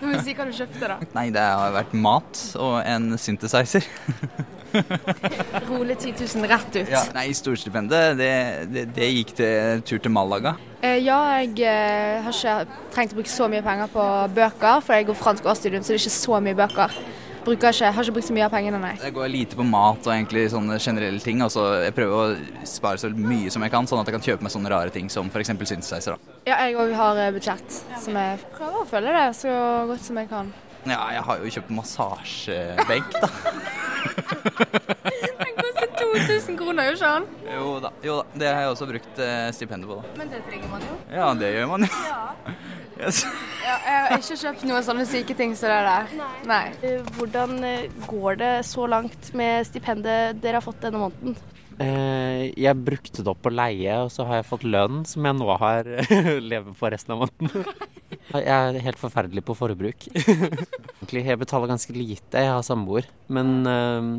Må 0.00 0.16
si 0.24 0.32
hva 0.36 0.46
du 0.48 0.54
kjøpte, 0.56 0.86
da. 0.88 0.96
Nei, 1.16 1.26
det 1.34 1.42
har 1.44 1.74
vært 1.74 1.92
mat 1.96 2.40
og 2.60 2.80
en 2.88 3.12
synthesizer. 3.20 3.84
Rolig 5.68 5.96
10 5.98 6.14
000 6.14 6.48
rett 6.48 6.76
ut. 6.76 6.90
Ja, 6.90 7.02
nei, 7.16 7.30
storstipendet, 7.36 8.16
det, 8.20 8.32
det, 8.70 8.84
det 8.96 9.08
gikk 9.10 9.34
til 9.40 9.82
tur 9.86 10.02
til 10.02 10.14
Malaga. 10.14 10.54
Eh, 10.80 11.00
ja, 11.04 11.18
jeg 11.40 11.58
eh, 11.66 12.20
har 12.24 12.32
ikke 12.32 12.78
trengt 12.94 13.12
å 13.14 13.18
bruke 13.18 13.32
så 13.32 13.48
mye 13.50 13.64
penger 13.66 13.90
på 13.92 14.06
bøker, 14.36 14.84
for 14.86 14.96
jeg 14.96 15.10
går 15.10 15.18
fransk 15.18 15.50
årsstudium, 15.52 15.84
så 15.84 15.92
det 15.92 15.98
er 15.98 16.04
ikke 16.06 16.20
så 16.20 16.40
mye 16.46 16.60
bøker. 16.62 17.00
Bruker 17.44 17.72
ikke, 17.72 17.88
har 17.96 18.04
ikke 18.04 18.14
brukt 18.18 18.26
så 18.28 18.34
mye 18.36 18.46
av 18.46 18.52
pengene, 18.52 18.78
nei. 18.82 18.92
Jeg 19.00 19.14
går 19.16 19.28
lite 19.32 19.56
på 19.56 19.64
mat 19.64 20.04
og 20.04 20.12
egentlig 20.12 20.42
sånne 20.52 20.76
generelle 20.82 21.20
ting. 21.24 21.40
Altså, 21.44 21.62
jeg 21.86 21.94
prøver 21.96 22.16
å 22.20 22.24
spare 22.68 22.98
så 23.00 23.08
mye 23.14 23.50
som 23.52 23.62
jeg 23.64 23.72
kan, 23.72 23.84
sånn 23.88 24.00
at 24.02 24.08
jeg 24.10 24.16
kan 24.18 24.26
kjøpe 24.26 24.42
meg 24.44 24.52
sånne 24.52 24.72
rare 24.72 24.90
ting 24.92 25.08
som 25.12 25.24
f.eks. 25.32 25.48
synthesizer. 25.56 26.12
Da. 26.16 26.18
Ja, 26.50 26.56
jeg 26.66 26.72
òg 26.80 26.90
har 26.98 27.14
eh, 27.22 27.32
budsjett, 27.32 27.68
som 28.02 28.12
jeg 28.20 28.30
prøver 28.58 28.78
å 28.82 28.88
følge 28.90 29.10
det 29.16 29.28
så 29.40 29.52
godt 29.88 30.04
som 30.04 30.14
jeg 30.20 30.28
kan. 30.32 30.46
Ja, 30.88 31.00
jeg 31.12 31.22
har 31.26 31.36
jo 31.40 31.46
kjøpt 31.56 31.70
massasjebenk, 31.76 33.08
da. 33.20 33.28
Den 35.40 35.54
koster 35.56 35.88
2000 35.96 36.56
kroner, 36.60 36.82
gjør 36.88 36.96
ikke? 36.96 37.12
Jo 37.56 37.66
da, 37.84 37.90
jo 38.04 38.12
da. 38.20 38.24
Det 38.40 38.48
har 38.52 38.60
jeg 38.64 38.70
også 38.74 38.86
brukt 38.88 39.14
eh, 39.24 39.48
stipendet 39.56 39.86
på, 39.88 39.94
da. 40.00 40.04
Men 40.20 40.26
det 40.32 40.40
trenger 40.48 40.68
man 40.72 40.80
jo. 40.84 40.94
Ja, 41.12 41.26
det 41.40 41.48
gjør 41.56 41.66
man 41.72 41.80
jo. 41.88 41.92
Yes. 43.00 43.24
Ja, 43.60 43.74
jeg 43.84 43.98
har 44.02 44.12
ikke 44.16 44.36
kjøpt 44.40 44.62
noen 44.66 44.82
sånne 44.82 45.04
syke 45.06 45.34
ting 45.36 45.52
som 45.54 45.68
det 45.70 45.80
der. 45.84 46.30
Nei. 46.48 46.62
Hvordan 47.14 47.58
eh, 47.68 47.90
går 48.08 48.38
det 48.40 48.52
så 48.66 48.86
langt 48.88 49.28
med 49.36 49.68
stipendet 49.68 50.40
dere 50.42 50.58
har 50.58 50.64
fått 50.64 50.80
denne 50.82 51.02
måneden? 51.02 51.36
Eh, 51.80 52.48
jeg 52.58 52.80
brukte 52.80 53.22
det 53.22 53.30
opp 53.30 53.42
på 53.44 53.52
leie, 53.52 53.94
og 54.02 54.10
så 54.10 54.24
har 54.26 54.40
jeg 54.40 54.48
fått 54.48 54.64
lønn 54.66 55.04
som 55.08 55.28
jeg 55.28 55.38
nå 55.38 55.54
har 55.60 55.86
lever 56.50 56.72
på 56.72 56.90
resten 56.96 57.14
av 57.14 57.26
måneden. 57.26 57.68
Jeg 58.30 58.46
er 58.46 58.76
helt 58.82 58.98
forferdelig 58.98 59.42
på 59.46 59.54
forbruk. 59.58 60.04
Egentlig, 60.14 61.22
jeg 61.26 61.38
betaler 61.40 61.70
ganske 61.70 61.94
lite, 61.94 62.42
jeg 62.42 62.50
har 62.50 62.62
samboer. 62.66 63.06
Men 63.30 63.48
eh, 63.66 64.10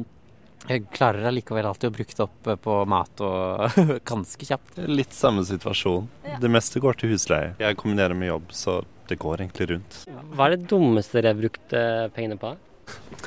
jeg 0.69 0.85
klarer 0.93 1.25
allikevel 1.29 1.65
alltid 1.65 1.89
å 1.89 1.95
bruke 1.95 2.15
det 2.17 2.25
opp 2.25 2.49
på 2.65 2.77
mat 2.89 3.23
og 3.25 3.77
ganske 4.11 4.47
kjapt. 4.47 4.81
Litt 4.89 5.15
samme 5.15 5.43
situasjon. 5.47 6.09
Det 6.41 6.51
meste 6.51 6.81
går 6.83 6.99
til 7.01 7.15
husleie. 7.15 7.55
Jeg 7.61 7.79
kombinerer 7.79 8.17
med 8.17 8.31
jobb, 8.31 8.51
så 8.55 8.81
det 9.09 9.17
går 9.21 9.45
egentlig 9.45 9.71
rundt. 9.73 10.01
Hva 10.35 10.47
er 10.47 10.55
det 10.55 10.69
dummeste 10.71 11.17
dere 11.17 11.33
har 11.33 11.41
brukt 11.41 11.73
eh, 11.75 12.05
pengene 12.15 12.37
på? 12.39 12.53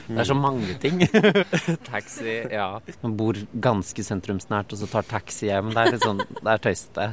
Det 0.05 0.21
er 0.21 0.27
så 0.29 0.37
mange 0.37 0.75
ting. 0.83 1.01
taxi, 1.93 2.35
ja. 2.53 2.67
Man 3.05 3.15
bor 3.17 3.39
ganske 3.65 4.05
sentrumsnært, 4.05 4.75
og 4.75 4.81
så 4.81 4.89
tar 4.91 5.07
taxi 5.09 5.49
hjem. 5.49 5.71
Det 5.73 5.81
er 5.81 5.95
litt 5.95 6.05
sånn, 6.05 6.21
det 6.41 6.51
er 6.53 6.63
tøysete. 6.67 7.07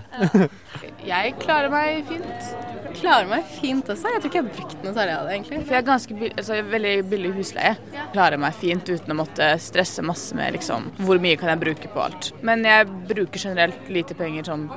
Jeg 1.07 1.35
klarer 1.39 1.71
meg 1.71 2.01
fint. 2.09 2.49
Klarer 2.97 3.29
meg 3.31 3.47
fint 3.61 3.87
også. 3.93 4.11
Jeg 4.11 4.23
tror 4.23 4.31
ikke 4.31 4.41
jeg 4.41 4.47
har 4.47 4.57
brukt 4.57 4.83
noe 4.83 4.95
særlig 4.97 5.15
av 5.15 5.29
det, 5.29 5.37
egentlig. 5.37 5.61
For 5.61 5.75
jeg 5.75 5.79
har 5.79 5.87
ganske 5.87 6.31
altså, 6.31 6.59
veldig 6.73 6.95
billig 7.13 7.33
husleie. 7.37 7.73
Klarer 8.11 8.43
meg 8.43 8.59
fint 8.59 8.91
uten 8.91 9.15
å 9.15 9.19
måtte 9.21 9.53
stresse 9.63 10.05
masse 10.05 10.35
med 10.37 10.57
liksom, 10.57 10.91
hvor 11.05 11.21
mye 11.23 11.39
kan 11.39 11.53
jeg 11.53 11.63
bruke 11.63 11.93
på 11.93 12.03
alt. 12.03 12.33
Men 12.43 12.67
jeg 12.67 12.89
bruker 13.13 13.47
generelt 13.47 13.89
lite 13.91 14.17
penger 14.19 14.51
sånn 14.51 14.67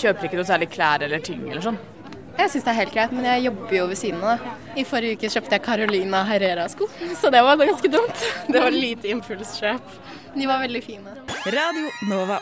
Kjøper 0.00 0.26
ikke 0.26 0.38
noe 0.38 0.48
særlig 0.48 0.70
klær 0.72 1.02
eller 1.06 1.22
ting 1.24 1.42
eller 1.48 1.62
sånn. 1.64 1.78
Jeg 2.40 2.48
syns 2.54 2.64
det 2.64 2.70
er 2.72 2.78
helt 2.78 2.94
greit, 2.94 3.10
men 3.12 3.26
jeg 3.28 3.42
jobber 3.50 3.74
jo 3.76 3.82
ved 3.90 3.98
siden 4.00 4.22
av. 4.24 4.44
I 4.72 4.84
forrige 4.88 5.18
uke 5.18 5.28
kjøpte 5.28 5.58
jeg 5.58 5.64
Carolina 5.66 6.22
Herrera-sko, 6.24 6.86
så 7.20 7.28
det 7.34 7.42
var 7.44 7.58
ganske 7.60 7.90
dumt. 7.92 8.22
Det 8.48 8.62
var 8.62 8.72
lite 8.72 9.10
impulskjøp. 9.12 9.92
De 10.32 10.48
var 10.48 10.62
veldig 10.62 10.80
fine. 10.86 11.12
Radio 11.52 11.90
Nova. 12.08 12.38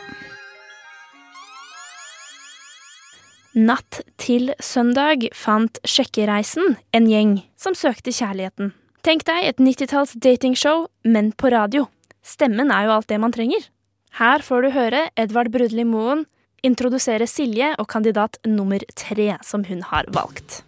Natt 3.59 3.99
til 4.21 4.53
søndag 4.63 5.27
fant 5.35 5.81
Sjekkereisen 5.83 6.77
en 6.95 7.11
gjeng 7.11 7.35
som 7.59 7.75
søkte 7.75 8.13
kjærligheten. 8.15 8.71
Tenk 9.03 9.27
deg 9.27 9.51
et 9.51 9.59
90-talls 9.59 10.15
datingshow, 10.15 10.85
men 11.03 11.33
på 11.35 11.51
radio. 11.51 11.89
Stemmen 12.23 12.71
er 12.71 12.87
jo 12.87 12.95
alt 12.95 13.11
det 13.11 13.19
man 13.19 13.35
trenger. 13.35 13.67
Her 14.15 14.45
får 14.45 14.63
du 14.63 14.71
høre 14.79 15.07
Edvard 15.19 15.51
Brudli 15.51 15.83
Moen 15.83 16.23
introdusere 16.65 17.27
Silje 17.29 17.71
og 17.79 17.87
kandidat 17.91 18.39
nummer 18.47 18.83
tre 18.97 19.33
som 19.45 19.63
hun 19.67 19.83
har 19.89 20.09
valgt. 20.15 20.61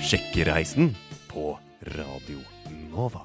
Sjekkereisen 0.00 0.94
på 1.30 1.54
Radio 1.96 2.40
Nova. 2.90 3.22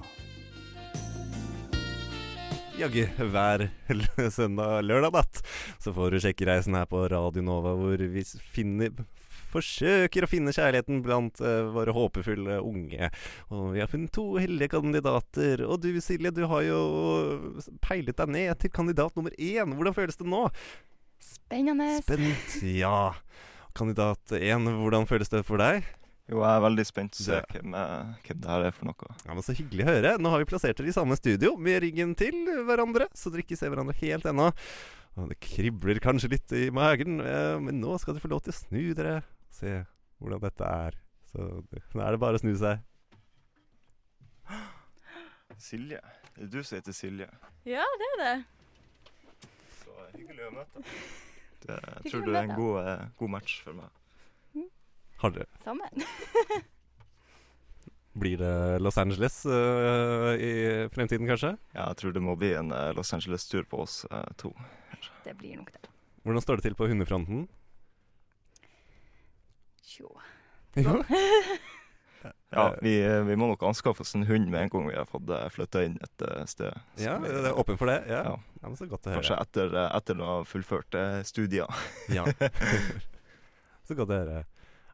Jaggu 2.76 3.06
hver 3.32 3.70
søndag 4.36 4.84
lørdag 4.84 5.14
natt 5.16 5.42
så 5.80 5.94
får 5.96 6.12
du 6.12 6.22
Sjekkereisen 6.26 6.76
her 6.76 6.90
på 6.92 7.06
Radio 7.12 7.44
Nova, 7.46 7.72
hvor 7.80 7.98
vi 7.98 8.26
finner 8.52 8.92
forsøker 9.56 10.26
å 10.26 10.30
finne 10.30 10.54
kjærligheten 10.56 11.02
blant 11.06 11.42
uh, 11.44 11.72
våre 11.76 11.96
håpefulle 11.96 12.60
unge. 12.62 13.10
Og 13.50 13.74
vi 13.76 13.84
har 13.84 13.92
funnet 13.92 14.14
to 14.16 14.28
heldige 14.38 14.76
kandidater. 14.76 15.66
Og 15.66 15.82
du 15.84 15.92
Silje, 16.04 16.34
du 16.36 16.46
har 16.52 16.66
jo 16.68 16.80
peilet 17.86 18.18
deg 18.20 18.34
ned 18.36 18.56
til 18.62 18.74
kandidat 18.76 19.18
nummer 19.18 19.34
én. 19.40 19.76
Hvordan 19.76 19.98
føles 19.98 20.20
det 20.20 20.30
nå? 20.30 20.46
Spennende. 21.26 21.92
Spent, 22.04 22.58
ja. 22.76 23.14
Kandidat 23.76 24.36
én, 24.38 24.68
hvordan 24.80 25.08
føles 25.10 25.32
det 25.32 25.44
for 25.48 25.60
deg? 25.60 25.86
Jo, 26.26 26.40
jeg 26.42 26.58
er 26.58 26.64
veldig 26.64 26.84
spent 26.88 27.14
på 27.14 27.22
å 27.22 27.26
se 27.28 27.40
hvem, 27.52 27.74
hvem 28.26 28.40
det 28.42 28.50
her 28.50 28.64
er 28.66 28.74
for 28.74 28.90
noe. 28.90 29.10
Ja, 29.28 29.34
men 29.36 29.46
Så 29.46 29.54
hyggelig 29.58 29.86
å 29.86 29.92
høre. 29.92 30.14
Nå 30.18 30.32
har 30.34 30.42
vi 30.42 30.48
plassert 30.50 30.80
dere 30.80 30.90
i 30.90 30.96
samme 30.96 31.18
studio 31.20 31.54
med 31.62 31.84
ryggen 31.84 32.16
til 32.18 32.40
hverandre, 32.66 33.06
så 33.14 33.30
dere 33.30 33.46
ikke 33.46 33.58
ser 33.60 33.74
hverandre 33.74 33.98
helt 34.00 34.26
ennå. 34.32 34.50
Det 35.16 35.38
kribler 35.40 36.02
kanskje 36.04 36.32
litt 36.34 36.56
i 36.58 36.66
magen, 36.76 37.22
men 37.64 37.78
nå 37.80 37.94
skal 38.02 38.16
dere 38.16 38.26
få 38.26 38.32
lov 38.34 38.42
til 38.44 38.56
å 38.56 38.58
snu 38.58 38.82
dere 38.98 39.20
se 39.56 39.74
hvordan 40.20 40.44
dette 40.44 40.70
er. 40.86 41.00
Så 41.32 41.48
nå 41.64 42.04
er 42.04 42.16
det 42.16 42.22
bare 42.22 42.40
å 42.40 42.44
snu 42.44 42.54
seg. 42.60 42.84
Silje. 45.62 46.02
Det 46.36 46.44
er 46.44 46.52
du 46.52 46.62
som 46.64 46.78
heter 46.78 46.96
Silje. 46.96 47.28
Ja, 47.68 47.86
det 48.00 48.08
er 48.14 48.22
det. 48.22 48.36
Så 49.82 50.08
hyggelig 50.16 50.50
å 50.50 50.54
møte 50.56 50.84
deg. 50.84 50.96
Jeg 51.66 52.12
tror 52.12 52.26
du 52.26 52.32
er 52.36 52.44
en 52.44 52.54
god, 52.54 52.76
eh, 52.86 53.06
god 53.18 53.32
match 53.38 53.58
for 53.66 53.78
meg. 53.78 53.90
Mm. 54.54 54.68
Har 55.24 55.34
dere 55.34 55.64
Sammen. 55.64 56.06
Blir 58.16 58.38
det 58.40 58.80
Los 58.80 58.98
Angeles 58.98 59.42
uh, 59.46 60.32
i 60.40 60.88
fremtiden, 60.94 61.28
kanskje? 61.28 61.56
Ja, 61.74 61.90
jeg 61.90 61.98
tror 62.00 62.14
det 62.16 62.22
må 62.24 62.38
bli 62.40 62.54
en 62.56 62.72
uh, 62.72 62.94
Los 62.96 63.12
Angeles-tur 63.12 63.66
på 63.68 63.82
oss 63.84 64.06
uh, 64.08 64.24
to. 64.40 64.54
Det 65.26 65.34
blir 65.36 65.58
nok 65.60 65.74
det. 65.74 65.90
Hvordan 66.24 66.46
står 66.46 66.62
det 66.62 66.70
til 66.70 66.78
på 66.80 66.88
hundefronten? 66.88 67.44
Jo. 69.94 70.10
jo. 70.80 70.96
ja, 72.56 72.66
vi, 72.82 72.96
vi, 73.28 73.36
må 73.38 73.48
nok 73.52 73.64
anskaffe 73.70 74.02
oss 74.06 74.16
en 74.18 74.26
hund 74.28 74.50
med 74.50 74.66
en 74.66 74.74
gang 74.74 74.90
vi 74.90 74.98
har 74.98 75.08
fått 75.10 75.30
flytta 75.54 75.86
inn 75.86 76.00
et 76.04 76.26
sted. 76.50 76.74
Ja, 77.02 77.20
vi, 77.22 77.30
det 77.30 77.52
er 77.52 77.60
åpen 77.62 77.78
for 77.80 77.92
det? 77.92 78.02
Ja. 78.10 78.24
ja. 78.32 78.60
ja 78.64 78.74
så 78.80 78.90
godt 78.90 79.06
å 79.06 79.14
høre. 79.14 79.22
Kanskje 79.22 79.40
etter, 79.44 79.80
etter 79.86 80.22
å 80.24 80.32
ha 80.32 80.42
fullført 80.50 81.00
studier. 81.30 81.86
ja. 82.14 82.26
så 83.88 83.98
godt 83.98 84.14
å 84.14 84.20
høre. 84.20 84.44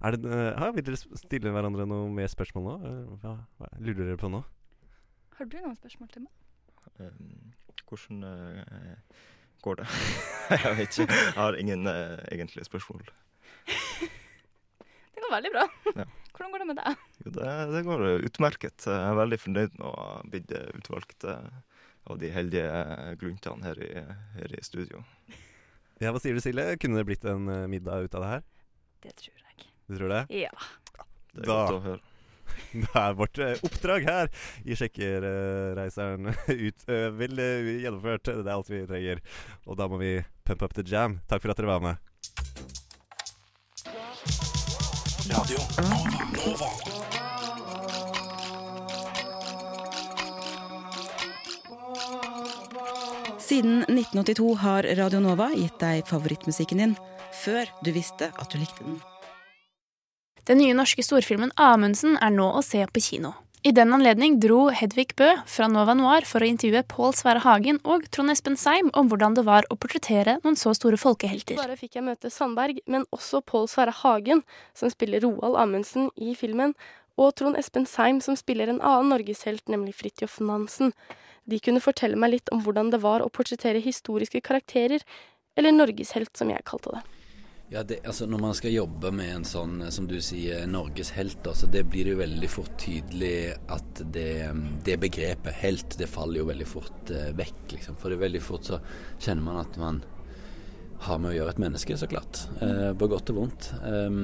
Er 0.02 0.18
det, 0.18 0.30
ja, 0.34 0.70
vil 0.74 0.86
dere 0.86 0.98
stille 0.98 1.52
hverandre 1.54 1.86
noe 1.86 2.08
mer 2.14 2.30
spørsmål 2.32 2.64
nå? 2.66 2.78
Uh, 2.82 3.12
hva, 3.22 3.34
hva, 3.62 3.70
lurer 3.78 4.08
dere 4.08 4.18
på 4.18 4.32
nå? 4.34 4.42
Har 5.38 5.50
du 5.50 5.60
noen 5.60 5.78
spørsmål 5.78 6.10
til 6.14 6.26
meg? 6.26 6.34
Um, 6.98 7.52
hvordan 7.86 8.24
uh, 8.26 9.28
går 9.62 9.84
det? 9.84 9.86
jeg 10.56 10.80
vet 10.80 11.00
ikke. 11.06 11.20
Jeg 11.22 11.38
har 11.38 11.60
ingen 11.62 11.86
egentlige 12.32 12.66
spørsmål. 12.66 13.06
Veldig 15.34 15.54
bra. 15.54 15.66
Ja. 15.96 16.08
Hvordan 16.36 16.54
går 16.54 16.64
det 16.64 16.68
med 16.70 16.80
deg? 16.80 17.08
Jo, 17.22 17.34
det, 17.38 17.50
det, 17.74 17.82
går 17.86 18.06
utmerket. 18.28 18.88
Jeg 18.88 19.08
er 19.10 19.18
veldig 19.20 19.40
fornøyd 19.42 19.74
med 19.78 19.88
å 19.90 19.94
ha 19.94 20.12
blitt 20.26 20.54
utvalgt 20.80 21.28
av 21.28 22.22
de 22.22 22.32
heldige 22.34 22.70
gluntene 23.22 23.68
her 23.68 23.82
i, 23.84 23.92
her 24.38 24.56
i 24.58 24.62
studio. 24.66 25.04
Ja, 26.02 26.10
Hva 26.10 26.22
sier 26.24 26.34
du, 26.34 26.42
Silje? 26.42 26.80
Kunne 26.82 26.98
det 26.98 27.06
blitt 27.12 27.28
en 27.30 27.46
middag 27.70 28.08
ut 28.08 28.16
av 28.18 28.26
det 28.26 28.32
her? 28.32 28.48
Det 29.06 29.14
tror 29.22 29.44
jeg. 29.44 29.68
Du 29.92 30.00
tror 30.00 30.16
det? 30.16 30.24
Ja. 30.40 30.54
Det 31.36 31.44
er 31.44 31.52
da, 31.52 31.60
godt 31.60 31.76
å 31.76 31.84
høre. 31.86 32.12
Det 32.72 32.92
er 33.04 33.18
vårt 33.20 33.40
oppdrag 33.68 34.08
her 34.08 34.32
i 34.64 34.78
Sjekkerreiseren 34.80 36.32
ut 36.68 36.86
vel 37.20 37.44
gjennomført. 37.84 38.32
Det 38.32 38.46
er 38.46 38.54
alt 38.56 38.72
vi 38.72 38.86
trenger. 38.88 39.22
Og 39.68 39.80
da 39.80 39.88
må 39.92 40.00
vi 40.02 40.16
pump 40.48 40.66
up 40.66 40.76
the 40.78 40.86
jam. 40.88 41.20
Takk 41.30 41.44
for 41.44 41.54
at 41.54 41.62
dere 41.62 41.72
var 41.72 41.84
med. 41.86 42.11
Radio 45.32 45.58
Nova. 45.78 46.26
Nova. 46.46 46.70
Siden 53.40 53.84
1982 53.84 54.56
har 54.56 54.84
Radio 54.84 55.20
Nova 55.20 55.50
gitt 55.56 55.78
deg 55.80 56.04
favorittmusikken 56.10 56.84
din 56.84 56.96
før 57.44 57.70
du 57.86 57.94
visste 57.96 58.32
at 58.36 58.52
du 58.52 58.60
likte 58.60 58.84
den. 58.84 59.00
Den 60.48 60.60
nye 60.60 60.76
norske 60.76 61.06
storfilmen 61.06 61.54
Amundsen 61.56 62.18
er 62.20 62.34
nå 62.36 62.50
å 62.52 62.66
se 62.66 62.84
på 62.92 63.00
kino. 63.00 63.32
I 63.62 63.70
den 63.78 63.92
anledning 63.94 64.40
dro 64.42 64.72
Hedvig 64.74 65.12
Bø 65.20 65.28
fra 65.46 65.68
Nova 65.70 65.94
Noir 65.94 66.26
for 66.26 66.42
å 66.42 66.48
intervjue 66.50 66.82
Pål 66.90 67.12
Sverre 67.14 67.44
Hagen 67.44 67.78
og 67.86 68.08
Trond 68.10 68.34
Espen 68.34 68.56
Seim 68.58 68.90
om 68.98 69.06
hvordan 69.12 69.36
det 69.38 69.44
var 69.46 69.68
å 69.70 69.78
portrettere 69.78 70.40
noen 70.42 70.58
så 70.58 70.74
store 70.74 70.98
folkehelter. 70.98 71.60
Bare 71.60 71.78
fikk 71.78 72.00
jeg 72.00 72.08
møte 72.08 72.32
Sandberg, 72.34 72.80
men 72.90 73.06
også 73.14 73.44
Pål 73.46 73.70
Sverre 73.70 73.94
Hagen, 74.00 74.42
som 74.74 74.90
spiller 74.90 75.22
Roald 75.22 75.60
Amundsen 75.62 76.10
i 76.18 76.34
filmen, 76.34 76.74
og 77.22 77.36
Trond 77.38 77.62
Espen 77.62 77.86
Seim, 77.86 78.18
som 78.26 78.34
spiller 78.40 78.74
en 78.74 78.82
annen 78.82 79.14
norgeshelt, 79.14 79.68
nemlig 79.70 79.94
Fridtjof 80.02 80.42
Nansen. 80.42 80.96
De 81.46 81.62
kunne 81.62 81.86
fortelle 81.86 82.18
meg 82.18 82.40
litt 82.40 82.50
om 82.50 82.66
hvordan 82.66 82.90
det 82.90 83.04
var 83.06 83.22
å 83.22 83.30
portrettere 83.30 83.86
historiske 83.86 84.42
karakterer, 84.42 85.06
eller 85.54 85.78
norgeshelt, 85.78 86.34
som 86.34 86.50
jeg 86.50 86.66
kalte 86.66 86.98
det. 86.98 87.06
Ja, 87.74 87.84
det, 87.84 88.02
altså 88.04 88.26
Når 88.28 88.40
man 88.40 88.56
skal 88.58 88.74
jobbe 88.74 89.14
med 89.16 89.30
en 89.32 89.46
sånn, 89.48 89.78
som 89.96 90.08
du 90.08 90.18
sier, 90.20 90.66
norgeshelt, 90.68 91.46
altså 91.48 91.70
det 91.72 91.86
blir 91.88 92.10
jo 92.12 92.18
veldig 92.20 92.50
fort 92.52 92.74
tydelig 92.82 93.54
at 93.72 94.02
det, 94.12 94.50
det 94.84 94.98
begrepet 95.00 95.56
helt, 95.62 95.96
det 95.96 96.10
faller 96.12 96.42
jo 96.42 96.50
veldig 96.50 96.68
fort 96.68 97.14
eh, 97.16 97.30
vekk. 97.38 97.62
liksom. 97.78 97.96
For 97.96 98.12
det 98.12 98.18
er 98.18 98.26
veldig 98.26 98.42
fort 98.44 98.68
så 98.68 98.82
kjenner 99.24 99.46
man 99.46 99.62
at 99.64 99.80
man 99.80 100.02
har 101.06 101.22
med 101.24 101.32
å 101.32 101.38
gjøre 101.38 101.56
et 101.56 101.64
menneske, 101.64 101.96
så 101.96 102.12
klart. 102.12 102.44
Eh, 102.60 102.92
på 102.92 103.08
godt 103.08 103.32
og 103.32 103.40
vondt. 103.40 103.72
Eh, 103.80 104.20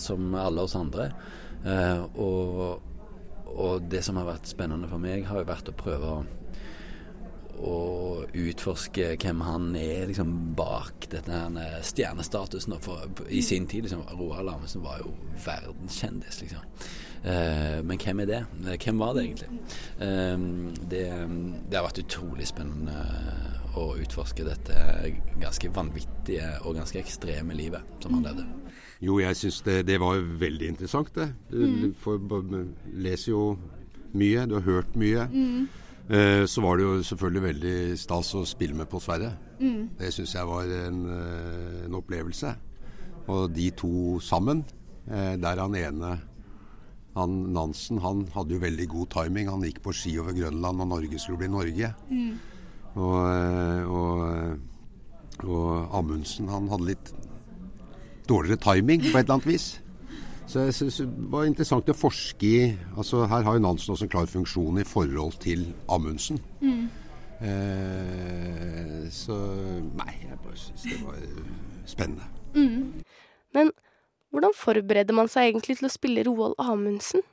som 0.00 0.32
alle 0.40 0.64
oss 0.64 0.78
andre. 0.80 1.10
Eh, 1.68 2.00
og, 2.16 2.80
og 3.52 3.92
det 3.92 4.00
som 4.08 4.16
har 4.22 4.30
vært 4.32 4.48
spennende 4.48 4.88
for 4.88 5.04
meg, 5.04 5.28
har 5.28 5.44
jo 5.44 5.52
vært 5.52 5.68
å 5.68 5.76
prøve 5.84 6.14
å 6.14 6.24
og 7.64 8.36
utforske 8.36 9.14
hvem 9.22 9.40
han 9.46 9.70
er 9.78 10.06
liksom 10.10 10.32
bak 10.58 11.08
dette 11.12 11.32
her 11.32 11.82
stjernestatusen. 11.86 12.76
For 12.84 13.08
I 13.32 13.42
sin 13.44 13.68
tid 13.70 13.86
liksom, 13.86 14.04
Roald 14.18 14.52
Amundsen 14.52 14.84
var 14.84 15.00
jo 15.04 15.14
verdenskjendis, 15.44 16.42
liksom. 16.44 16.64
Uh, 17.26 17.80
men 17.82 17.98
hvem 17.98 18.20
er 18.22 18.28
det? 18.28 18.40
Hvem 18.84 19.00
var 19.00 19.16
det 19.16 19.24
egentlig? 19.24 19.48
Uh, 19.98 20.74
det, 20.84 21.06
det, 21.66 21.78
har 21.78 21.86
vært 21.88 22.04
utrolig 22.04 22.46
spennende 22.46 23.00
å 23.76 23.88
utforske 24.00 24.44
dette 24.46 24.76
ganske 25.40 25.70
vanvittige 25.74 26.52
og 26.64 26.78
ganske 26.78 27.00
ekstreme 27.00 27.56
livet 27.56 28.04
som 28.04 28.14
han 28.16 28.28
levde. 28.28 28.46
Jo, 29.04 29.18
jeg 29.20 29.36
syns 29.36 29.58
det, 29.66 29.82
det, 29.88 29.98
var 30.00 30.22
veldig 30.40 30.70
interessant, 30.72 31.10
det. 31.16 31.28
Du 31.50 31.58
mm. 31.60 32.70
leser 33.04 33.32
jo 33.34 33.42
mye, 34.16 34.46
du 34.48 34.56
har 34.56 34.64
hørt 34.64 34.96
mye. 34.96 35.26
Mm. 35.32 35.66
Så 36.06 36.62
var 36.62 36.78
det 36.78 36.84
jo 36.84 37.02
selvfølgelig 37.02 37.40
veldig 37.42 37.78
stas 37.98 38.28
å 38.38 38.44
spille 38.46 38.76
med 38.78 38.86
på 38.86 39.00
Sverre. 39.02 39.32
Mm. 39.58 39.96
Det 39.98 40.12
syns 40.14 40.36
jeg 40.36 40.46
var 40.46 40.70
en, 40.70 41.00
en, 41.10 41.96
opplevelse. 41.98 42.52
Og 43.34 43.48
de 43.50 43.64
to 43.74 44.20
sammen, 44.22 44.60
der 45.06 45.62
han 45.64 45.74
ene 45.74 46.12
Han 47.18 47.34
Nansen 47.56 47.98
han 48.04 48.22
hadde 48.36 48.54
jo 48.54 48.62
veldig 48.62 48.86
god 48.92 49.10
timing. 49.16 49.50
Han 49.50 49.66
gikk 49.66 49.82
på 49.82 49.96
ski 49.98 50.14
over 50.22 50.36
Grønland, 50.36 50.84
og 50.84 50.92
Norge 50.94 51.18
skulle 51.18 51.42
bli 51.42 51.50
Norge. 51.50 51.90
Mm. 52.06 52.38
Og, 52.96 53.16
eh, 53.28 53.84
og, 53.84 55.44
og 55.44 55.96
Amundsen 55.98 56.48
han 56.48 56.68
hadde 56.72 56.92
litt 56.92 57.10
dårligere 58.26 58.60
timing 58.62 59.04
på 59.04 59.12
et 59.12 59.24
eller 59.24 59.36
annet 59.36 59.50
vis. 59.50 59.66
Så 60.46 60.60
jeg 60.60 60.74
synes 60.74 60.96
det 61.02 61.08
var 61.32 61.46
interessant 61.48 61.88
å 61.90 61.96
forske 61.96 62.46
i 62.46 62.60
altså 62.96 63.24
Her 63.26 63.42
har 63.42 63.56
jo 63.56 63.64
Nansen 63.64 63.92
også 63.94 64.06
en 64.06 64.12
klar 64.12 64.28
funksjon 64.30 64.78
i 64.78 64.86
forhold 64.86 65.40
til 65.42 65.66
Amundsen. 65.90 66.38
Mm. 66.60 66.86
Eh, 67.40 69.08
så 69.12 69.36
nei, 69.98 70.12
jeg 70.22 70.38
bare 70.44 70.60
syns 70.60 70.86
det 70.86 71.00
var 71.02 71.18
spennende. 71.86 72.28
Mm. 72.54 73.02
Men 73.54 73.72
hvordan 74.30 74.54
forbereder 74.56 75.16
man 75.16 75.28
seg 75.28 75.50
egentlig 75.50 75.78
til 75.80 75.88
å 75.88 75.92
spille 75.92 76.24
Roald 76.28 76.56
Amundsen? 76.62 77.26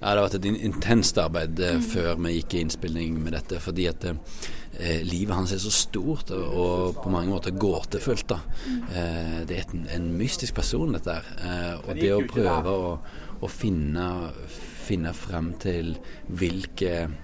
Ja, 0.00 0.12
det 0.12 0.20
har 0.20 0.26
vært 0.26 0.38
et 0.38 0.48
intenst 0.68 1.18
arbeid 1.20 1.60
mm. 1.60 1.84
før 1.88 2.18
vi 2.20 2.34
gikk 2.36 2.54
i 2.54 2.62
innspilling 2.66 3.16
med 3.22 3.32
dette. 3.36 3.60
Fordi 3.64 3.86
at 3.88 4.06
eh, 4.10 5.02
livet 5.06 5.34
hans 5.36 5.54
er 5.56 5.62
så 5.62 5.72
stort 5.72 6.32
og, 6.36 6.46
og 6.46 6.98
på 7.02 7.12
mange 7.14 7.32
måter 7.32 7.56
gåtefullt. 7.56 8.28
da. 8.34 8.40
Eh, 8.92 9.38
det 9.48 9.60
er 9.60 9.76
en, 9.76 9.86
en 9.96 10.10
mystisk 10.18 10.58
person, 10.58 10.92
dette 10.96 11.16
her. 11.16 11.30
Eh, 11.40 11.86
og 11.86 12.00
det 12.00 12.12
å 12.12 12.24
prøve 12.28 12.74
å, 12.76 12.90
å 13.40 13.52
finne, 13.52 14.08
finne 14.86 15.14
frem 15.16 15.54
til 15.62 15.94
hvilke 16.28 16.92
eh, 17.06 17.22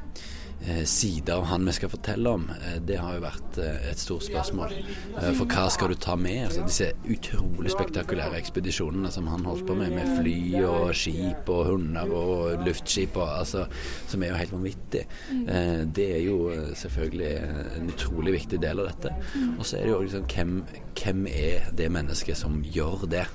sider 0.86 1.34
av 1.40 1.44
han 1.50 1.64
vi 1.66 1.72
skal 1.74 1.90
fortelle 1.90 2.30
om, 2.30 2.44
eh, 2.54 2.76
det 2.86 2.96
har 3.00 3.16
jo 3.16 3.22
vært 3.24 3.58
eh, 3.58 3.88
et 3.90 3.98
stort 3.98 4.22
spørsmål. 4.22 4.74
Eh, 5.18 5.32
For 5.34 5.44
hva 5.50 5.64
skal 5.74 5.88
du 5.90 5.94
ta 5.98 6.14
med? 6.16 6.44
Altså, 6.46 6.62
disse 6.68 6.90
utrolig 7.10 7.72
spektakulære 7.74 8.38
ekspedisjonene 8.38 9.10
som 9.10 9.26
han 9.32 9.44
holdt 9.48 9.66
på 9.66 9.74
med, 9.78 9.90
med 9.96 10.12
fly 10.20 10.62
og 10.68 10.92
skip 10.94 11.50
og 11.50 11.66
hunder 11.72 12.12
og 12.14 12.62
luftskip, 12.66 13.16
og, 13.16 13.28
altså, 13.40 13.66
som 14.08 14.22
er 14.22 14.32
jo 14.34 14.38
helt 14.42 14.54
vanvittig. 14.54 15.04
Eh, 15.48 15.82
Det 15.92 16.08
er 16.16 16.22
jo 16.26 16.38
eh, 16.54 16.70
selvfølgelig 16.78 17.32
en 17.80 17.90
utrolig 17.92 18.32
viktig 18.38 18.62
del 18.62 18.80
av 18.84 18.92
dette. 18.92 19.14
Og 19.58 19.66
så 19.66 19.76
er 19.80 19.84
det 19.88 19.92
jo 19.96 20.00
liksom 20.06 20.30
hvem, 20.30 20.56
hvem 21.02 21.26
er 21.26 21.68
det 21.76 21.90
mennesket 21.92 22.36
som 22.38 22.62
gjør 22.62 23.06
det? 23.10 23.26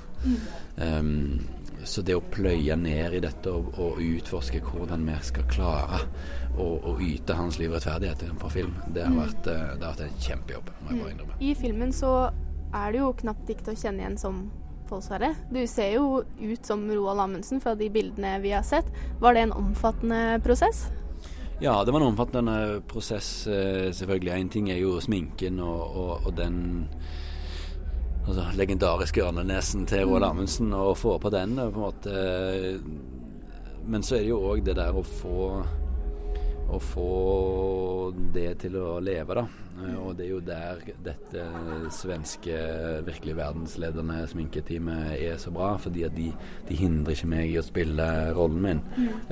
Um, 0.76 1.38
så 1.86 2.02
det 2.02 2.16
å 2.18 2.24
pløye 2.34 2.74
ned 2.76 3.14
i 3.14 3.20
dette 3.22 3.52
og, 3.54 3.68
og 3.78 4.00
utforske 4.02 4.58
hvordan 4.66 5.04
vi 5.06 5.14
skal 5.22 5.46
klare 5.50 6.00
å, 6.58 6.68
å 6.90 6.94
yte 7.00 7.34
hans 7.38 7.58
liv 7.58 7.72
rettferdighet 7.72 8.24
på 8.40 8.50
film, 8.50 8.74
det 8.92 9.04
har 9.06 9.12
Mm. 9.12 9.20
vært, 9.22 9.46
eh, 9.46 9.76
det 9.78 9.84
har 9.84 9.94
vært 9.94 10.06
en 10.06 10.20
kjempejobb. 10.20 10.70
må 10.82 10.90
jeg 10.90 11.02
bare 11.02 11.12
innrømme. 11.12 11.40
I 11.40 11.54
filmen 11.54 11.92
så 11.92 12.32
er 12.74 12.92
det 12.92 12.98
jo 13.00 13.12
knapt 13.12 13.48
ikke 13.48 13.64
til 13.64 13.74
å 13.74 13.82
kjenne 13.82 14.02
igjen 14.04 14.18
som 14.18 14.50
Pål 14.88 15.02
Du 15.52 15.66
ser 15.66 15.92
jo 15.94 16.24
ut 16.40 16.64
som 16.64 16.88
Roald 16.88 17.20
Amundsen 17.20 17.60
fra 17.60 17.74
de 17.74 17.90
bildene 17.90 18.40
vi 18.40 18.52
har 18.52 18.62
sett. 18.62 18.86
Var 19.20 19.34
det 19.34 19.42
en 19.42 19.52
omfattende 19.52 20.40
prosess? 20.42 20.90
Ja, 21.60 21.84
det 21.84 21.92
var 21.92 22.00
en 22.00 22.06
omfattende 22.14 22.80
prosess, 22.88 23.46
eh, 23.46 23.90
selvfølgelig. 23.92 24.32
En 24.32 24.48
ting 24.48 24.70
er 24.70 24.78
jo 24.78 24.98
sminken 25.00 25.60
og, 25.60 25.96
og, 25.96 26.26
og 26.26 26.36
den 26.36 26.88
altså, 28.26 28.46
legendariske 28.56 29.20
ørnenesen 29.20 29.86
til 29.86 30.06
Roald 30.06 30.24
Amundsen, 30.24 30.72
og 30.72 30.96
få 30.96 31.18
på 31.20 31.30
den, 31.30 31.58
eh, 31.58 31.70
på 31.70 31.76
en 31.76 31.86
måte. 31.92 32.80
Men 33.88 34.02
så 34.02 34.16
er 34.16 34.24
det 34.24 34.28
jo 34.30 34.40
òg 34.40 34.64
det 34.64 34.76
der 34.76 34.92
å 34.92 35.04
få 35.04 35.66
å 36.68 36.78
få 36.82 37.08
det 38.34 38.50
til 38.64 38.76
å 38.80 38.98
leve, 39.00 39.34
da. 39.38 39.44
Eh, 39.78 39.96
Og 39.98 40.16
det 40.18 40.26
er 40.26 40.30
jo 40.30 40.40
der 40.44 40.80
dette 41.04 41.44
svenske, 41.94 42.56
virkelig 43.06 43.36
verdensledende 43.38 44.22
sminketeamet 44.30 45.14
er 45.16 45.38
så 45.40 45.52
bra. 45.54 45.74
Fordi 45.80 46.04
at 46.06 46.16
de, 46.16 46.28
de 46.68 46.78
hindrer 46.78 47.16
ikke 47.16 47.30
meg 47.30 47.52
i 47.52 47.58
å 47.60 47.64
spille 47.64 48.08
rollen 48.36 48.62
min. 48.64 48.82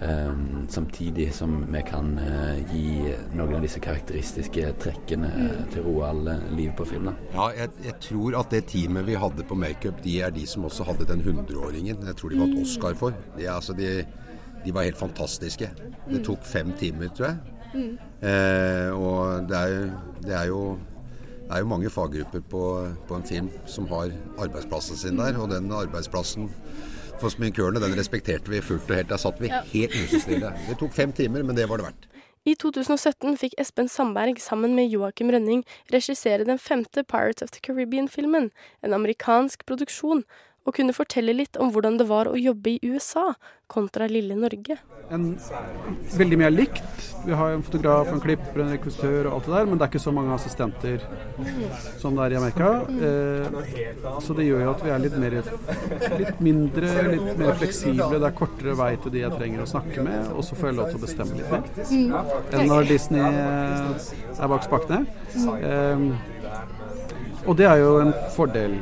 Eh, 0.02 0.32
samtidig 0.72 1.28
som 1.36 1.58
vi 1.72 1.82
kan 1.86 2.14
uh, 2.18 2.56
gi 2.72 3.12
noen 3.36 3.56
av 3.58 3.64
disse 3.64 3.80
karakteristiske 3.82 4.72
trekkene 4.82 5.30
til 5.72 5.84
Roald 5.86 6.28
liv 6.56 6.72
på 6.76 6.86
film. 6.88 7.10
da. 7.10 7.16
Ja, 7.34 7.48
jeg, 7.62 7.74
jeg 7.86 7.98
tror 8.08 8.38
at 8.40 8.52
det 8.54 8.64
teamet 8.72 9.06
vi 9.08 9.18
hadde 9.20 9.46
på 9.46 9.58
makeup, 9.58 10.00
de 10.04 10.18
er 10.24 10.34
de 10.34 10.46
som 10.48 10.66
også 10.68 10.86
hadde 10.88 11.08
den 11.08 11.24
100-åringen. 11.24 12.04
Jeg 12.06 12.18
tror 12.18 12.32
de 12.32 12.40
vant 12.40 12.60
Oscar 12.62 12.96
for. 12.98 13.16
De, 13.36 13.46
er 13.46 13.54
altså, 13.54 13.76
de, 13.76 14.04
de 14.66 14.74
var 14.74 14.84
helt 14.88 14.98
fantastiske. 14.98 15.70
Det 16.10 16.24
tok 16.26 16.42
fem 16.46 16.72
timer, 16.80 17.08
tror 17.14 17.30
jeg. 17.30 17.38
Eh, 18.24 18.90
og 18.96 19.46
det 19.50 19.56
er, 19.56 19.88
det 20.24 20.34
er 20.36 20.46
jo 20.50 20.60
det 21.46 21.54
er 21.54 21.62
jo 21.62 21.68
mange 21.70 21.90
faggrupper 21.94 22.42
på, 22.50 22.60
på 23.06 23.14
en 23.20 23.26
film 23.28 23.50
som 23.70 23.86
har 23.92 24.10
arbeidsplassen 24.42 24.98
sin 24.98 25.20
der, 25.20 25.36
og 25.38 25.52
den 25.52 25.68
arbeidsplassen 25.70 26.48
for 27.20 27.30
sminkørene 27.30 27.78
den 27.80 27.94
respekterte 27.96 28.50
vi 28.50 28.58
fullt 28.64 28.90
og 28.90 28.96
helt. 28.98 29.12
Der 29.12 29.20
satt 29.22 29.38
vi 29.40 29.46
Ja. 29.52 29.60
helt 29.70 29.94
musestille. 29.94 30.50
Det 30.66 30.78
tok 30.80 30.92
fem 30.92 31.12
timer, 31.14 31.44
men 31.46 31.54
det 31.56 31.68
var 31.70 31.78
det 31.78 31.86
verdt. 31.86 32.08
I 32.46 32.54
2017 32.54 33.36
fikk 33.38 33.54
Espen 33.58 33.88
Sandberg 33.90 34.40
sammen 34.42 34.74
med 34.74 34.90
Joakim 34.90 35.30
Rønning 35.34 35.64
regissere 35.92 36.44
den 36.46 36.58
femte 36.62 37.02
Pirates 37.06 37.42
of 37.42 37.50
the 37.54 37.60
Caribbean-filmen, 37.62 38.50
en 38.82 38.92
amerikansk 38.94 39.64
produksjon, 39.66 40.24
og 40.66 40.74
kunne 40.74 40.94
fortelle 40.96 41.34
litt 41.36 41.56
om 41.62 41.70
hvordan 41.72 42.00
det 42.00 42.08
var 42.10 42.28
å 42.30 42.38
jobbe 42.38 42.74
i 42.74 42.90
USA 42.90 43.32
kontra 43.66 44.06
lille 44.06 44.34
Norge. 44.38 44.76
en, 45.10 45.24
veldig 46.18 46.36
mye 46.38 46.46
er 46.46 46.54
likt. 46.54 46.82
Vi 47.26 47.34
har 47.34 47.54
en 47.54 47.62
fotograf, 47.66 48.08
en 48.10 48.20
klipper, 48.22 48.60
en 48.62 48.72
rekvisitør 48.74 49.28
og 49.28 49.36
alt 49.36 49.46
det 49.46 49.54
der, 49.54 49.66
men 49.66 49.78
det 49.78 49.86
er 49.86 49.90
ikke 49.90 50.02
så 50.02 50.12
mange 50.14 50.34
assistenter 50.34 51.02
som 52.02 52.18
det 52.18 52.26
er 52.26 52.34
i 52.34 52.38
Amerika. 52.38 52.70
Eh, 53.08 54.20
så 54.22 54.36
det 54.38 54.46
gjør 54.46 54.64
jo 54.64 54.70
at 54.72 54.84
vi 54.86 54.92
er 54.94 55.02
litt, 55.02 55.18
mer, 55.22 55.38
litt 56.22 56.42
mindre, 56.42 56.92
litt 57.12 57.42
mer 57.42 57.58
fleksible. 57.62 58.08
Det 58.14 58.30
er 58.30 58.38
kortere 58.42 58.76
vei 58.78 58.92
til 59.02 59.14
de 59.14 59.22
jeg 59.24 59.34
trenger 59.34 59.62
å 59.62 59.68
snakke 59.70 60.06
med, 60.06 60.30
og 60.34 60.46
så 60.46 60.58
får 60.58 60.70
jeg 60.70 60.78
lov 60.80 60.92
til 60.92 61.00
å 61.00 61.04
bestemme 61.06 61.38
litt 61.38 61.50
mer. 61.54 61.62
Enn 62.54 62.70
når 62.70 62.90
Disney 62.90 63.22
eh, 63.22 64.10
er 64.38 64.54
bak 64.54 64.66
spakene. 64.66 65.02
Eh, 65.58 65.98
og 67.46 67.54
det 67.58 67.66
er 67.70 67.78
jo 67.78 67.90
en 68.02 68.14
fordel 68.34 68.72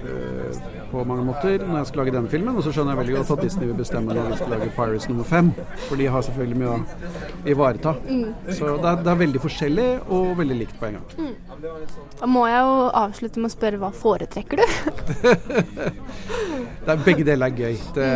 eh, 0.00 0.64
på 0.90 1.04
mange 1.08 1.24
måter 1.26 1.62
når 1.62 1.80
jeg 1.80 1.90
skal 1.90 2.02
lage 2.02 2.14
denne 2.16 2.30
filmen. 2.32 2.56
Og 2.56 2.64
så 2.66 2.72
skjønner 2.74 2.94
jeg 2.94 3.00
veldig 3.02 3.16
godt 3.18 3.32
at 3.36 3.44
Disney 3.46 3.70
vil 3.70 3.78
bestemme 3.80 4.16
når 4.16 4.30
vi 4.30 4.38
skal 4.40 4.54
lage 4.54 4.70
Pirates 4.76 5.08
nummer 5.10 5.28
fem. 5.28 5.50
For 5.86 6.00
de 6.00 6.08
har 6.12 6.26
selvfølgelig 6.26 6.60
mye 6.62 6.74
å 6.74 7.50
ivareta. 7.54 7.94
Så 8.50 8.76
det 8.76 8.90
er, 8.92 9.02
det 9.02 9.12
er 9.14 9.20
veldig 9.24 9.42
forskjellig 9.46 9.88
og 10.06 10.30
veldig 10.40 10.60
likt 10.62 10.78
på 10.80 10.90
en 10.90 11.00
gang. 11.00 11.34
Da 12.20 12.30
må 12.30 12.46
jeg 12.50 12.62
jo 12.68 12.76
avslutte 13.02 13.42
med 13.42 13.50
å 13.50 13.56
spørre 13.56 13.82
hva 13.82 13.92
foretrekker 14.04 14.62
du? 14.62 14.66
Det 16.86 16.92
er, 16.92 17.00
begge 17.02 17.24
deler 17.26 17.50
er 17.50 17.56
gøy. 17.58 17.78
Det, 17.96 18.06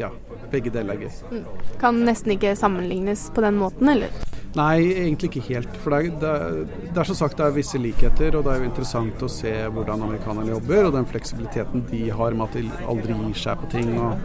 ja, 0.00 0.08
begge 0.48 0.70
deler 0.72 0.96
er 0.96 1.02
gøy. 1.04 1.42
Kan 1.82 2.00
nesten 2.06 2.32
ikke 2.32 2.54
sammenlignes 2.56 3.26
på 3.36 3.44
den 3.44 3.58
måten, 3.60 3.90
eller? 3.92 4.14
Nei, 4.56 4.78
egentlig 5.04 5.28
ikke 5.28 5.42
helt. 5.50 5.74
For 5.82 5.92
det 5.92 5.98
er, 5.98 6.14
det, 6.22 6.28
er, 6.30 6.86
det 6.94 7.00
er 7.02 7.08
som 7.10 7.18
sagt 7.18 7.36
det 7.36 7.44
er 7.44 7.56
visse 7.56 7.80
likheter, 7.80 8.38
og 8.38 8.46
det 8.46 8.54
er 8.54 8.62
jo 8.62 8.68
interessant 8.70 9.24
å 9.24 9.28
se 9.32 9.52
hvordan 9.74 10.04
amerikanerne 10.06 10.54
jobber, 10.54 10.88
og 10.88 10.94
den 10.96 11.08
fleksibiliteten 11.10 11.84
de 11.90 12.00
har 12.20 12.36
med 12.38 12.46
at 12.46 12.56
de 12.56 12.86
aldri 12.88 13.18
gir 13.18 13.42
seg 13.42 13.60
på 13.60 13.68
ting 13.74 13.92
og 14.00 14.24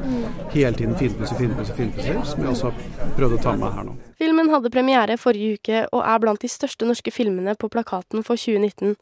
hele 0.55 0.71
tiden 0.79 0.95
finpusser, 0.99 1.39
finpusser, 1.41 1.75
finpusser, 1.79 2.21
som 2.29 2.45
jeg 2.45 2.53
også 2.53 2.71
har 2.71 3.11
prøvd 3.17 3.37
å 3.37 3.41
ta 3.43 3.57
med 3.59 3.75
her 3.75 3.89
nå. 3.89 3.97
Filmen 4.23 4.53
hadde 4.53 4.71
premiere 4.71 5.19
forrige 5.19 5.59
uke 5.59 5.83
og 5.89 6.01
er 6.05 6.23
blant 6.23 6.45
de 6.45 6.51
største 6.51 6.87
norske 6.87 7.11
filmene 7.11 7.57
på 7.59 7.69
plakaten 7.73 8.23
for 8.23 8.39
2019. 8.39 8.95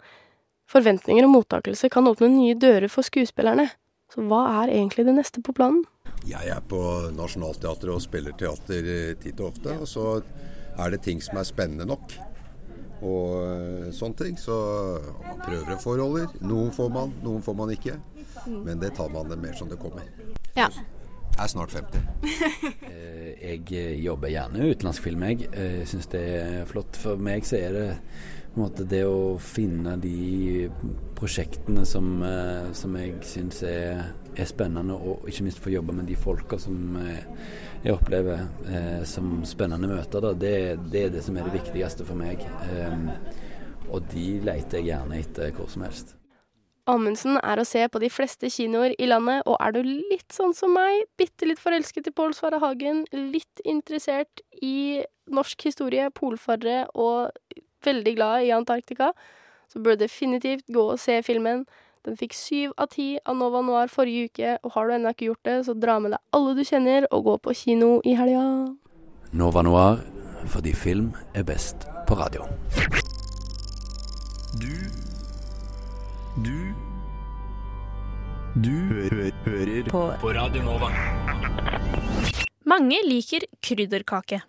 Forventninger 0.72 1.28
og 1.28 1.36
mottakelse 1.36 1.92
kan 1.92 2.08
åpne 2.10 2.32
nye 2.34 2.58
dører 2.58 2.90
for 2.90 3.06
skuespillerne. 3.06 3.68
Så 4.12 4.24
hva 4.28 4.44
er 4.64 4.74
egentlig 4.74 5.06
det 5.08 5.16
neste 5.16 5.44
på 5.44 5.54
planen? 5.56 5.84
Jeg 6.28 6.50
er 6.54 6.62
på 6.70 6.80
Nationaltheatret 7.16 7.94
og 7.94 8.02
spiller 8.04 8.36
teater 8.38 8.88
eh, 8.94 9.14
titt 9.20 9.40
og 9.40 9.54
ofte. 9.54 9.78
Og 9.80 9.88
så 9.90 10.06
er 10.78 10.94
det 10.94 11.02
ting 11.06 11.22
som 11.24 11.40
er 11.42 11.48
spennende 11.48 11.88
nok. 11.90 12.16
Og 13.02 13.36
eh, 13.42 13.92
sånne 13.96 14.18
ting. 14.20 14.40
Så 14.40 14.56
man 15.26 15.42
prøver 15.44 15.76
å 15.76 15.82
få. 15.82 15.98
Noen 16.46 16.72
får 16.76 16.90
man, 16.94 17.14
noen 17.26 17.44
får 17.46 17.58
man 17.58 17.74
ikke. 17.74 17.98
Men 18.48 18.82
det 18.82 18.96
tar 18.98 19.10
man 19.14 19.30
det 19.30 19.40
mer 19.42 19.54
som 19.58 19.70
det 19.70 19.80
kommer. 19.82 20.08
Ja. 20.58 20.70
Jeg 21.32 21.44
er 21.44 21.48
snart 21.50 21.72
50. 21.74 22.02
Eh, 22.92 23.32
Jeg 23.42 23.64
eh, 23.74 23.96
jobber 24.04 24.30
gjerne 24.30 24.68
utenlandsk 24.70 25.04
film, 25.08 25.24
jeg. 25.26 25.48
Eh, 25.54 25.80
Jeg 25.82 25.88
syns 25.90 26.08
det 26.12 26.22
er 26.38 26.66
flott. 26.70 27.00
For 27.00 27.18
meg 27.18 27.48
så 27.48 27.58
er 27.58 27.74
det 27.78 27.88
måte 28.60 28.84
det 28.86 29.06
å 29.08 29.38
finne 29.40 29.96
de 30.04 30.68
prosjektene 31.16 31.86
som, 31.88 32.20
som 32.76 32.98
jeg 33.00 33.14
syns 33.24 33.62
er, 33.64 34.02
er 34.36 34.50
spennende, 34.50 34.98
og 35.00 35.24
ikke 35.32 35.46
minst 35.48 35.62
få 35.64 35.72
jobbe 35.72 35.96
med 35.96 36.10
de 36.12 36.18
folka 36.20 36.60
som 36.60 36.98
jeg 37.00 37.94
opplever 37.96 38.44
som 39.08 39.38
spennende 39.48 39.88
møter. 39.88 40.34
Det, 40.36 40.54
det 40.92 41.06
er 41.06 41.16
det 41.16 41.24
som 41.24 41.40
er 41.40 41.48
det 41.48 41.62
viktigste 41.62 42.04
for 42.04 42.20
meg. 42.20 42.44
Og 43.88 44.04
de 44.12 44.28
leter 44.44 44.82
jeg 44.82 44.92
gjerne 44.92 45.24
etter 45.24 45.56
hvor 45.56 45.72
som 45.72 45.88
helst. 45.88 46.18
Amundsen 46.90 47.38
er 47.44 47.62
å 47.62 47.66
se 47.68 47.84
på 47.92 48.00
de 48.02 48.10
fleste 48.10 48.50
kinoer 48.50 48.96
i 48.98 49.10
landet, 49.10 49.44
og 49.46 49.58
er 49.62 49.76
du 49.76 49.82
litt 49.86 50.34
sånn 50.34 50.56
som 50.58 50.74
meg, 50.74 51.06
bitte 51.20 51.46
litt 51.46 51.62
forelsket 51.62 52.10
i 52.10 52.16
Pål 52.16 52.34
Sverre 52.38 52.62
Hagen, 52.64 53.04
litt 53.14 53.62
interessert 53.66 54.42
i 54.62 55.04
norsk 55.32 55.68
historie, 55.70 56.10
polfarere 56.18 56.88
og 56.98 57.30
veldig 57.86 58.16
glad 58.18 58.48
i 58.48 58.52
Antarktika, 58.56 59.12
så 59.72 59.80
bør 59.80 59.96
du 59.96 60.06
definitivt 60.06 60.68
gå 60.74 60.84
og 60.94 61.00
se 61.00 61.22
filmen. 61.26 61.66
Den 62.06 62.18
fikk 62.18 62.34
syv 62.34 62.74
av 62.82 62.90
ti 62.96 63.20
av 63.30 63.38
Nova 63.38 63.62
Noir 63.62 63.92
forrige 63.94 64.32
uke, 64.32 64.56
og 64.66 64.74
har 64.74 64.90
du 64.90 64.96
ennå 64.98 65.14
ikke 65.14 65.30
gjort 65.30 65.46
det, 65.46 65.58
så 65.68 65.78
dra 65.78 66.00
med 66.02 66.16
deg 66.16 66.38
alle 66.38 66.56
du 66.58 66.64
kjenner 66.66 67.06
og 67.12 67.28
gå 67.30 67.38
på 67.46 67.56
kino 67.62 67.92
i 68.02 68.18
helga. 68.18 68.74
Nova 69.38 69.62
Noir 69.64 70.02
fordi 70.50 70.74
film 70.74 71.12
er 71.38 71.46
best 71.46 71.86
på 72.10 72.18
radio. 72.18 72.46
Du 74.58 74.74
Du 76.42 76.71
Du 78.52 78.74
hø 78.92 79.30
hører 79.46 79.86
på. 79.88 80.00
på 80.20 80.32
Radio 80.36 80.60
Nova. 80.66 80.90
Mange 82.68 82.98
liker 83.08 83.46
krydderkake. 83.64 84.42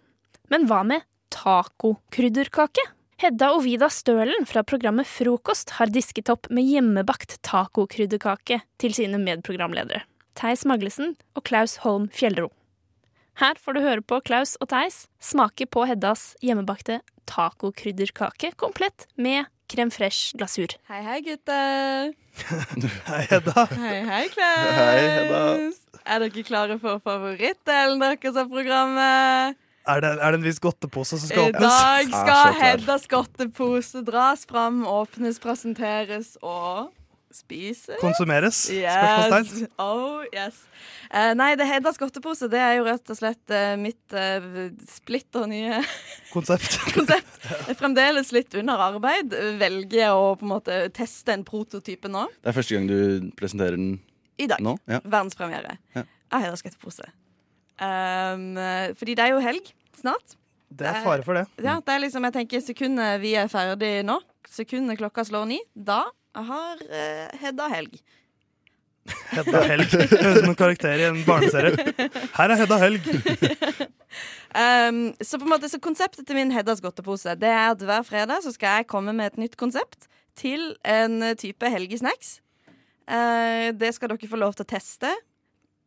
Men 0.51 0.67
hva 0.67 0.81
med 0.83 1.05
tacokrydderkake? 1.31 2.83
Hedda 3.23 3.53
og 3.55 3.63
Vida 3.63 3.87
Stølen 3.95 4.43
fra 4.51 4.65
programmet 4.67 5.07
Frokost 5.07 5.77
har 5.79 5.93
disket 5.95 6.33
opp 6.35 6.51
med 6.51 6.67
hjemmebakt 6.67 7.37
tacokrydderkake 7.47 8.59
til 8.83 8.99
sine 8.99 9.23
medprogramledere. 9.23 10.03
Theis 10.35 10.67
Maglesen 10.67 11.15
og 11.39 11.47
Klaus 11.47 11.79
Holm 11.87 12.11
Fjellro. 12.11 12.51
Her 13.39 13.55
får 13.55 13.79
du 13.79 13.85
høre 13.87 14.03
på 14.03 14.19
Klaus 14.27 14.59
og 14.59 14.73
Theis 14.75 15.05
smake 15.23 15.71
på 15.71 15.87
Heddas 15.87 16.33
hjemmebakte 16.43 17.05
tacokrydderkake 17.31 18.57
komplett 18.59 19.07
med 19.15 19.47
crème 19.71 19.93
fresh 19.93 20.33
glasur. 20.39 20.75
Hei, 20.91 21.03
hei, 21.07 21.21
gutter. 21.27 22.13
Hei, 23.11 23.23
Hedda. 23.31 23.67
Hei, 23.77 23.99
hei, 24.09 24.23
Klaus. 24.33 24.71
Hei, 24.79 25.01
Hedda. 25.05 25.43
Er 26.03 26.25
dere 26.25 26.43
klare 26.47 26.79
for 26.83 27.03
favorittdelen 27.05 28.01
deres 28.03 28.39
av 28.41 28.49
programmet? 28.51 29.59
Er 29.83 30.01
det, 30.03 30.11
er 30.23 30.35
det 30.35 30.39
en 30.39 30.47
viss 30.47 30.61
godtepose 30.63 31.19
som 31.19 31.29
skal 31.29 31.51
åpnes? 31.51 31.63
I 31.63 32.09
dag 32.09 32.11
skal 32.15 32.57
Heddas 32.61 33.07
godtepose 33.11 34.03
dras 34.07 34.45
fram, 34.49 34.83
åpnes, 34.87 35.41
presenteres 35.43 36.37
og 36.43 36.91
spises. 37.37 37.97
Konsumeres? 38.01 38.59
Yes. 38.73 38.93
Spørsmålstegn. 38.95 39.69
Oh, 39.83 40.23
yes. 40.33 40.59
Uh, 41.13 41.33
nei, 41.39 41.51
det 41.61 41.67
Heddas 41.69 41.99
godtepose 42.01 42.49
det 42.53 42.61
er 42.63 42.77
jo 42.79 42.85
rett 42.87 43.13
og 43.13 43.19
slett 43.19 43.53
uh, 43.55 43.75
mitt 43.81 44.17
uh, 44.17 44.69
splitter 44.93 45.47
nye 45.51 45.81
Konsept. 46.35 46.79
konsept. 46.95 47.39
Fremdeles 47.81 48.33
litt 48.37 48.55
under 48.61 48.81
arbeid. 48.91 49.35
Velger 49.61 49.99
jeg 50.05 50.13
å 50.17 50.33
på 50.41 50.47
en 50.49 50.53
måte 50.55 50.79
teste 50.97 51.35
en 51.37 51.45
prototype 51.49 52.09
nå. 52.13 52.27
Det 52.43 52.53
er 52.53 52.59
første 52.59 52.77
gang 52.79 52.89
du 52.91 53.31
presenterer 53.39 53.77
den 53.81 53.97
I 54.41 54.49
dag. 54.53 54.63
nå? 54.65 54.77
Ja. 54.91 55.01
Verdenspremiere 55.05 55.79
Ja. 55.99 56.07
av 56.33 56.47
Heddas 56.47 56.65
godtepose. 56.65 57.11
Um, 57.83 58.53
fordi 58.99 59.15
det 59.19 59.25
er 59.27 59.33
jo 59.35 59.41
helg 59.43 59.73
snart. 59.99 60.37
Det 60.73 60.87
er 60.89 61.03
fare 61.05 61.25
for 61.27 61.37
det. 61.37 61.43
Ja, 61.61 61.75
det 61.85 61.93
er 61.93 62.01
liksom, 62.01 62.25
jeg 62.25 62.33
tenker 62.37 62.63
Sekundet 62.65 63.19
vi 63.21 63.35
er 63.37 63.51
ferdig 63.53 63.91
nå, 64.09 64.15
sekundet 64.49 64.97
klokka 65.01 65.25
slår 65.29 65.45
ni, 65.51 65.59
da 65.77 65.99
har 66.35 66.83
uh, 66.89 67.39
Hedda 67.41 67.69
helg. 67.73 67.97
Hedda 69.33 69.63
Helg. 69.67 69.89
Høres 69.91 70.13
ut 70.13 70.37
som 70.45 70.53
en 70.53 70.59
karakter 70.59 71.01
i 71.01 71.07
en 71.09 71.25
barneserie. 71.27 71.75
Her 72.37 72.53
er 72.55 72.61
Hedda 72.61 72.79
Helg. 72.79 73.09
Um, 74.53 75.01
så 75.25 75.41
på 75.41 75.47
en 75.47 75.53
måte, 75.55 75.71
så 75.73 75.81
konseptet 75.83 76.27
til 76.29 76.37
min 76.37 76.53
Heddas 76.53 76.83
godtepose 76.85 77.33
Det 77.41 77.49
er 77.49 77.71
at 77.73 77.83
hver 77.83 78.03
fredag 78.05 78.43
så 78.45 78.53
skal 78.53 78.77
jeg 78.77 78.89
komme 78.93 79.15
med 79.17 79.33
et 79.33 79.41
nytt 79.41 79.57
konsept 79.57 80.07
til 80.37 80.75
en 80.85 81.33
type 81.41 81.71
helgesnacks. 81.73 82.37
Uh, 83.09 83.73
det 83.75 83.95
skal 83.97 84.13
dere 84.13 84.31
få 84.31 84.39
lov 84.39 84.55
til 84.55 84.69
å 84.69 84.73
teste. 84.75 85.11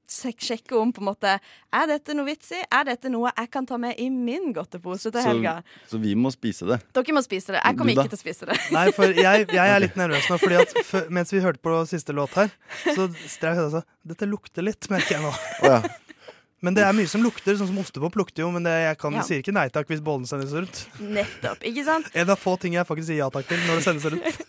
Sjekke 0.07 0.77
om 0.77 0.91
på 0.93 1.01
en 1.01 1.07
måte 1.09 1.31
Er 1.73 1.87
dette 1.89 2.13
noe 2.13 2.27
vits 2.27 2.51
i? 2.53 2.59
Er 2.71 2.85
dette 2.91 3.09
noe 3.09 3.31
jeg 3.31 3.49
kan 3.51 3.65
ta 3.65 3.77
med 3.81 3.97
i 3.99 4.09
min 4.13 4.51
godtepose 4.53 5.11
til 5.11 5.25
helga? 5.25 5.57
Så, 5.85 5.95
så 5.95 6.01
vi 6.03 6.13
må 6.15 6.31
spise 6.33 6.67
det. 6.69 6.79
Dere 6.93 7.15
må 7.17 7.23
spise 7.25 7.55
det. 7.55 7.61
Jeg 7.63 7.77
kommer 7.79 7.95
ikke 7.95 8.07
til 8.13 8.19
å 8.19 8.21
spise 8.21 8.49
det. 8.49 8.59
Nei, 8.75 8.85
for 8.95 9.09
jeg, 9.09 9.47
jeg 9.49 9.73
er 9.75 9.81
litt 9.81 9.97
nervøs 9.99 10.29
nå, 10.29 10.37
Fordi 10.41 10.59
at 10.61 10.77
for, 10.85 11.09
mens 11.09 11.33
vi 11.33 11.41
hørte 11.43 11.61
på 11.65 11.75
siste 11.89 12.13
låt 12.15 12.37
her, 12.37 12.53
så 12.85 13.09
strev 13.25 13.57
Hedda 13.57 13.67
og 13.71 13.77
sa 13.79 13.83
Dette 14.05 14.29
lukter 14.29 14.65
litt, 14.65 14.85
merker 14.93 15.17
jeg 15.17 15.25
nå. 15.25 15.33
Men 16.65 16.73
det 16.73 16.81
er 16.85 16.95
mye 16.97 17.09
som 17.09 17.21
lukter, 17.21 17.57
sånn 17.59 17.67
som 17.69 17.77
ostepop 17.81 18.15
lukter 18.17 18.41
jo, 18.45 18.47
men 18.53 18.63
det, 18.65 18.71
jeg 18.87 18.97
kan, 18.97 19.13
Ja. 19.13 19.23
sier 19.27 19.41
ikke 19.43 19.53
nei 19.53 19.67
takk 19.73 19.89
hvis 19.91 20.01
bollen 20.01 20.25
sendes 20.25 20.53
rundt. 20.55 20.85
Nettopp. 21.01 21.61
Ikke 21.67 21.83
sant? 21.85 22.07
En 22.17 22.29
av 22.31 22.39
få 22.41 22.55
ting 22.61 22.73
jeg 22.77 22.87
faktisk 22.89 23.11
sier 23.11 23.19
ja 23.25 23.27
takk 23.33 23.45
til 23.49 23.59
når 23.67 23.81
det 23.81 23.85
sendes 23.85 24.07
rundt. 24.13 24.39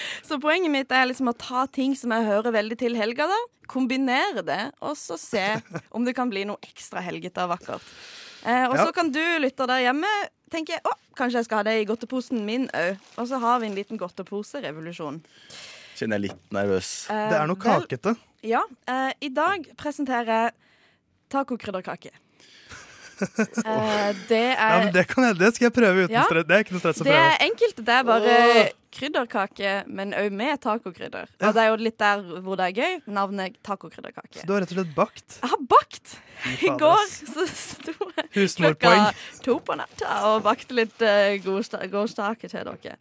Så 0.28 0.38
poenget 0.42 0.70
mitt 0.72 0.92
er 0.92 1.06
liksom 1.10 1.28
å 1.32 1.36
ta 1.38 1.66
ting 1.66 1.94
som 1.98 2.10
jeg 2.14 2.26
hører 2.28 2.52
veldig 2.54 2.78
til 2.80 2.96
helga, 2.98 3.26
da. 3.30 3.38
Kombinere 3.72 4.42
det, 4.44 4.60
og 4.84 4.96
så 5.00 5.16
se 5.20 5.44
om 5.96 6.04
det 6.04 6.14
kan 6.16 6.28
bli 6.32 6.44
noe 6.48 6.60
ekstra 6.66 7.00
helgete 7.04 7.44
og 7.44 7.54
vakkert. 7.54 7.82
Eh, 8.44 8.66
og 8.68 8.76
Ja. 8.76 8.86
så 8.86 8.92
kan 8.96 9.10
du, 9.14 9.20
lytter 9.40 9.66
der 9.70 9.84
hjemme, 9.86 10.08
tenke 10.52 10.76
å, 10.84 10.92
kanskje 11.16 11.38
jeg 11.40 11.46
skal 11.48 11.62
ha 11.62 11.66
det 11.70 11.76
i 11.80 11.86
godteposen 11.88 12.42
min 12.44 12.66
òg. 12.76 12.98
Og 13.16 13.28
så 13.30 13.38
har 13.40 13.60
vi 13.62 13.68
en 13.70 13.76
liten 13.78 14.00
godteposerevolusjon. 14.00 15.22
Kjenner 15.96 16.18
jeg 16.18 16.26
litt 16.30 16.42
nervøs. 16.52 16.90
Eh, 17.12 17.28
Det 17.30 17.38
er 17.38 17.46
noe 17.46 17.56
vel- 17.56 17.86
kakete. 17.86 18.16
Ja. 18.42 18.62
Eh, 18.88 19.12
I 19.22 19.28
dag 19.28 19.68
presenterer 19.78 20.26
jeg 20.26 20.52
tacokrydderkake. 21.30 22.10
Eh, 23.62 24.12
det 24.28 24.44
er 24.56 24.86
Ja, 24.86 24.90
det, 24.92 25.06
kan 25.10 25.24
jeg, 25.28 25.38
det 25.38 25.52
skal 25.54 25.68
jeg 25.68 25.74
prøve 25.76 26.06
uten 26.06 26.14
Ja. 26.14 26.24
stress. 26.26 26.46
Det 26.48 26.56
er 26.56 26.64
ikke 26.64 26.74
noe 26.74 26.82
stress 26.82 27.02
å 27.02 27.06
Det 27.06 27.18
er 27.18 27.36
enkelt. 27.46 27.82
Det 27.86 27.94
er 27.94 28.06
bare 28.08 28.36
krydderkake, 28.92 29.74
men 29.86 30.12
òg 30.16 30.32
med 30.36 30.60
tacokrydder. 30.62 31.30
Og 31.40 31.54
det 31.56 31.62
er 31.62 31.70
jo 31.70 31.76
litt 31.80 31.98
der 32.00 32.22
hvor 32.44 32.60
det 32.60 32.68
er 32.70 32.80
gøy. 32.82 32.96
Navnet 33.06 33.56
tacokrydderkake. 33.64 34.42
Så 34.42 34.48
du 34.48 34.54
har 34.54 34.64
rett 34.64 34.74
og 34.74 34.80
slett 34.80 34.94
bakt? 34.96 35.38
Jeg 35.40 35.52
har 35.54 35.62
bakt! 35.70 36.16
I 36.42 36.72
går 36.80 37.04
så 37.12 37.46
sto 37.46 38.08
jeg 38.34 38.48
klokka 38.56 39.12
to 39.44 39.60
på 39.62 39.76
natta 39.78 40.16
og 40.32 40.42
bakte 40.42 40.74
litt 40.74 41.04
uh, 41.06 41.36
gårdstake 41.44 42.50
til 42.50 42.66
dere. 42.66 42.96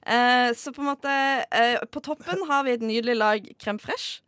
Uh, 0.00 0.50
så 0.56 0.72
på 0.72 0.80
en 0.80 0.88
måte 0.88 1.12
uh, 1.12 1.76
På 1.92 2.00
toppen 2.00 2.40
har 2.48 2.64
vi 2.64 2.72
et 2.72 2.84
nydelig 2.84 3.16
lag 3.20 3.50
crème 3.60 3.80
fresh. 3.80 4.22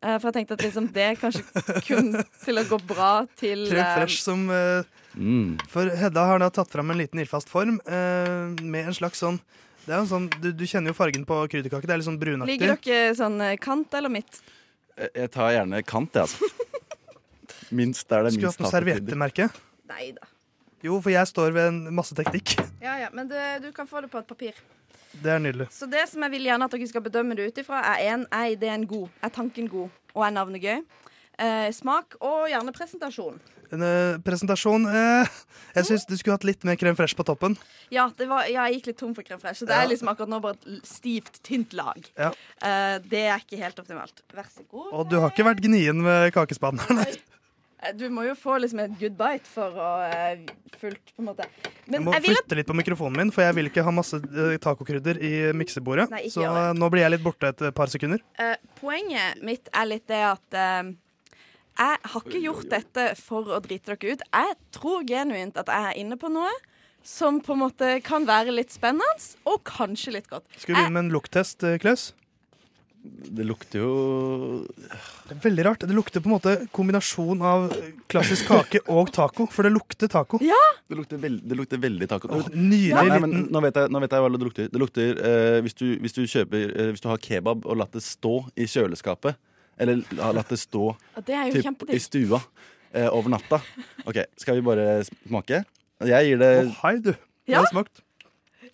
Eh, 0.00 0.16
for 0.16 0.30
jeg 0.30 0.36
tenkte 0.38 0.56
at 0.56 0.62
liksom 0.64 0.86
det 0.94 1.08
kanskje 1.20 1.42
kun 1.84 2.14
til 2.40 2.60
å 2.60 2.64
gå 2.70 2.78
bra 2.88 3.10
til 3.36 3.66
Crème 3.68 3.84
eh, 3.84 3.96
fresh 3.98 4.22
som 4.24 4.46
mm. 4.48 5.58
For 5.68 5.90
Hedda 6.00 6.24
har 6.30 6.40
da 6.40 6.48
tatt 6.56 6.72
fram 6.72 6.92
en 6.94 7.00
liten 7.00 7.20
ildfast 7.20 7.52
form 7.52 7.82
uh, 7.84 8.48
med 8.62 8.88
en 8.88 8.96
slags 8.96 9.20
sånn 9.20 9.40
det 9.84 9.96
er 9.96 10.02
jo 10.04 10.08
sånn, 10.10 10.26
du, 10.40 10.50
du 10.54 10.64
kjenner 10.68 10.92
jo 10.92 10.94
fargen 10.94 11.22
på 11.26 11.36
krydderkake. 11.50 11.88
Det 11.88 11.94
er 11.94 11.98
litt 11.98 12.06
sånn 12.06 12.18
brunaktig. 12.20 12.52
Ligger 12.52 12.76
dere 12.84 13.14
sånn 13.16 13.40
kant 13.58 13.96
eller 13.96 14.12
midt? 14.12 14.36
Jeg, 14.92 15.08
jeg 15.16 15.30
tar 15.34 15.54
gjerne 15.56 15.80
kant, 15.88 16.14
jeg, 16.14 16.28
altså. 16.28 16.68
Minst 17.80 18.04
der 18.10 18.22
det 18.22 18.30
er 18.30 18.36
Skulle 18.36 18.50
minst 18.50 18.60
hatt 18.60 18.66
noe 18.66 18.74
serviettemerke. 18.74 19.48
Nei 19.90 20.10
da. 20.14 20.28
Jo, 20.84 21.00
for 21.02 21.12
jeg 21.12 21.28
står 21.32 21.56
ved 21.56 21.70
en 21.72 21.80
masse 21.96 22.14
teknikk. 22.16 22.54
Ja, 22.84 22.96
ja, 23.00 23.08
men 23.16 23.28
det, 23.32 23.42
du 23.64 23.70
kan 23.74 23.88
få 23.88 24.04
det 24.04 24.12
på 24.12 24.20
et 24.20 24.30
papir. 24.30 24.60
Det 25.12 25.32
er 25.34 25.38
nydelig. 25.42 25.66
Så 25.74 25.88
det 25.90 26.04
som 26.08 26.22
jeg 26.22 26.30
vil 26.36 26.44
gjerne 26.46 26.64
at 26.68 26.74
dere 26.76 26.86
skal 26.90 27.02
bedømme 27.02 27.34
det 27.38 27.48
ut 27.50 27.58
ifra, 27.64 27.80
er 27.96 28.12
en, 28.14 28.26
er 28.30 28.52
ideen 28.54 28.86
god, 28.86 29.08
er 29.26 29.32
tanken 29.34 29.66
god, 29.68 29.88
og 30.14 30.26
er 30.26 30.30
navnet 30.36 30.62
gøy? 30.62 30.82
Eh, 31.40 31.70
smak 31.72 32.14
og 32.20 32.46
gjerne 32.52 32.72
presentasjon. 32.76 33.40
En 33.72 33.82
eh, 33.86 34.16
presentasjon 34.26 34.82
eh, 34.90 35.28
Jeg 35.76 35.86
syns 35.86 36.04
du 36.10 36.16
skulle 36.18 36.34
hatt 36.34 36.44
litt 36.44 36.64
mer 36.66 36.74
krem 36.76 36.96
fresh 36.98 37.14
på 37.16 37.24
toppen. 37.24 37.54
Ja, 37.94 38.08
det 38.18 38.26
var, 38.28 38.44
ja, 38.50 38.64
jeg 38.68 38.80
gikk 38.80 38.90
litt 38.90 38.98
tom 39.00 39.14
for 39.14 39.22
krem 39.26 39.38
fresh, 39.40 39.62
så 39.62 39.66
det 39.70 39.76
Ja. 39.78 39.84
er 39.86 39.90
liksom 39.92 40.10
akkurat 40.10 40.28
nå 40.32 40.40
bare 40.42 40.58
et 40.58 40.86
stivt, 40.90 41.38
tynt 41.46 41.72
lag. 41.78 42.02
Ja. 42.18 42.32
Eh, 42.60 42.98
det 43.06 43.22
er 43.30 43.38
ikke 43.40 43.60
helt 43.62 43.78
optimalt. 43.78 44.20
Vær 44.34 44.50
så 44.50 44.66
god. 44.68 44.90
Og 44.92 45.08
du 45.10 45.16
har 45.22 45.30
ikke 45.30 45.46
vært 45.46 45.62
gnien 45.64 46.02
med 46.02 46.32
kakespannen. 46.34 47.06
Eh, 47.82 47.94
Du 47.96 48.08
må 48.12 48.24
jo 48.28 48.36
få 48.38 48.58
liksom 48.60 48.82
et 48.84 48.96
good 49.00 49.16
bite 49.18 49.48
for 49.48 49.76
å 49.76 49.90
uh, 50.04 50.54
fullt 50.80 51.12
på 51.14 51.22
en 51.22 51.28
måte. 51.30 51.46
Jeg 51.90 52.02
må 52.04 52.14
jeg 52.16 52.26
vil 52.28 52.40
at 52.40 52.56
litt 52.60 52.68
på 52.68 52.76
mikrofonen 52.78 53.20
min, 53.22 53.34
for 53.34 53.44
jeg 53.46 53.56
vil 53.58 53.70
ikke 53.70 53.84
ha 53.86 53.94
masse 53.94 54.20
uh, 54.20 54.56
tacokrydder 54.62 55.20
i 55.24 55.34
miksebordet. 55.56 56.10
Nei, 56.12 56.24
ikke 56.28 56.38
Så 56.38 56.48
uh, 56.48 56.72
nå 56.76 56.90
blir 56.92 57.06
jeg 57.06 57.16
litt 57.16 57.24
borte 57.24 57.52
et 57.52 57.66
par 57.76 57.92
sekunder. 57.92 58.22
Poenget 58.80 59.40
mitt 59.44 59.70
er 59.72 59.88
litt 59.88 60.06
det 60.10 60.20
at 60.24 60.58
jeg 61.80 61.98
har 62.12 62.24
ikke 62.24 62.42
gjort 62.42 62.66
dette 62.72 63.04
for 63.16 63.54
å 63.56 63.60
drite 63.64 63.94
dere 63.94 64.16
ut. 64.16 64.24
Jeg 64.26 64.56
tror 64.76 65.04
genuint 65.08 65.56
at 65.60 65.70
jeg 65.72 65.92
er 65.92 66.00
inne 66.02 66.18
på 66.20 66.28
noe 66.32 66.50
som 67.06 67.38
på 67.40 67.54
en 67.54 67.62
måte 67.62 67.92
kan 68.04 68.26
være 68.28 68.52
litt 68.52 68.74
spennende, 68.74 69.08
og 69.48 69.62
kanskje 69.64 70.18
litt 70.18 70.28
godt. 70.28 70.44
Skal 70.58 70.74
vi 70.74 70.76
begynne 70.76 70.96
med 70.98 71.06
en 71.06 71.14
lukttest, 71.14 71.64
Klaus? 71.80 72.10
Det 73.00 73.44
lukter 73.48 73.80
jo 73.80 73.92
Det 75.24 75.32
er 75.32 75.38
veldig 75.40 75.64
rart. 75.64 75.84
Det 75.88 75.94
lukter 75.96 76.20
på 76.20 76.28
en 76.28 76.34
måte 76.34 76.52
kombinasjon 76.74 77.40
av 77.46 77.70
klassisk 78.12 78.50
kake 78.50 78.82
og 78.92 79.08
taco, 79.14 79.46
for 79.48 79.64
det 79.64 79.72
lukter 79.72 80.10
taco. 80.10 80.40
Det 80.40 80.98
lukter, 80.98 81.20
veld, 81.22 81.40
det 81.48 81.56
lukter 81.56 81.80
veldig 81.80 82.08
taco. 82.10 82.28
nydelig 82.52 82.90
ja. 82.90 83.04
nei, 83.08 83.20
men 83.24 83.46
nå, 83.48 83.62
vet 83.64 83.78
jeg, 83.80 83.92
nå 83.94 84.02
vet 84.04 84.16
jeg 84.16 84.24
hva 84.24 84.32
det 84.34 84.42
lukter. 84.44 84.68
Det 84.72 84.82
lukter 84.82 85.22
eh, 85.30 85.60
hvis, 85.64 85.78
du, 85.80 85.86
hvis 86.02 86.16
du 86.16 86.24
kjøper 86.26 86.74
eh, 86.74 86.90
Hvis 86.92 87.04
du 87.04 87.08
har 87.08 87.22
kebab 87.24 87.64
og 87.64 87.80
latt 87.80 87.96
det 87.96 88.04
stå 88.04 88.34
i 88.52 88.68
kjøleskapet, 88.68 89.40
eller 89.80 90.04
latt 90.36 90.52
det 90.52 90.60
stå 90.60 90.90
Ja, 90.92 91.24
det 91.24 91.38
er 91.38 91.48
jo 91.48 91.64
typ, 91.64 91.88
i 91.88 92.02
stua 92.04 92.42
eh, 92.92 93.08
over 93.08 93.32
natta. 93.32 93.62
OK, 94.04 94.26
skal 94.40 94.60
vi 94.60 94.66
bare 94.66 95.00
smake? 95.08 95.64
Jeg 96.04 96.30
gir 96.30 96.40
det 96.40 96.52
oh, 96.66 96.76
hei, 96.84 96.96
du. 97.00 97.14
Ja. 97.48 97.54
Jeg 97.54 97.62
har 97.62 97.72
smakt. 97.72 98.04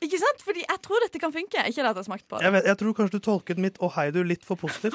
Ikke 0.05 0.19
sant? 0.21 0.43
Fordi 0.45 0.63
jeg 0.67 0.81
tror 0.85 1.01
dette 1.07 1.19
kan 1.23 1.33
funke. 1.33 1.63
Ikke 1.65 1.81
det 1.83 1.89
at 1.89 1.95
jeg 1.97 2.03
har 2.03 2.09
smakt 2.09 2.27
på 2.29 2.37
det. 2.39 2.45
Jeg, 2.45 2.53
vet, 2.57 2.65
jeg 2.73 2.79
tror 2.83 2.93
kanskje 2.99 3.17
du 3.17 3.25
tolket 3.25 3.59
mitt 3.63 3.79
'å 3.81 3.91
hei, 3.97 4.11
du' 4.13 4.23
litt 4.27 4.45
for 4.45 4.57
positivt. 4.61 4.95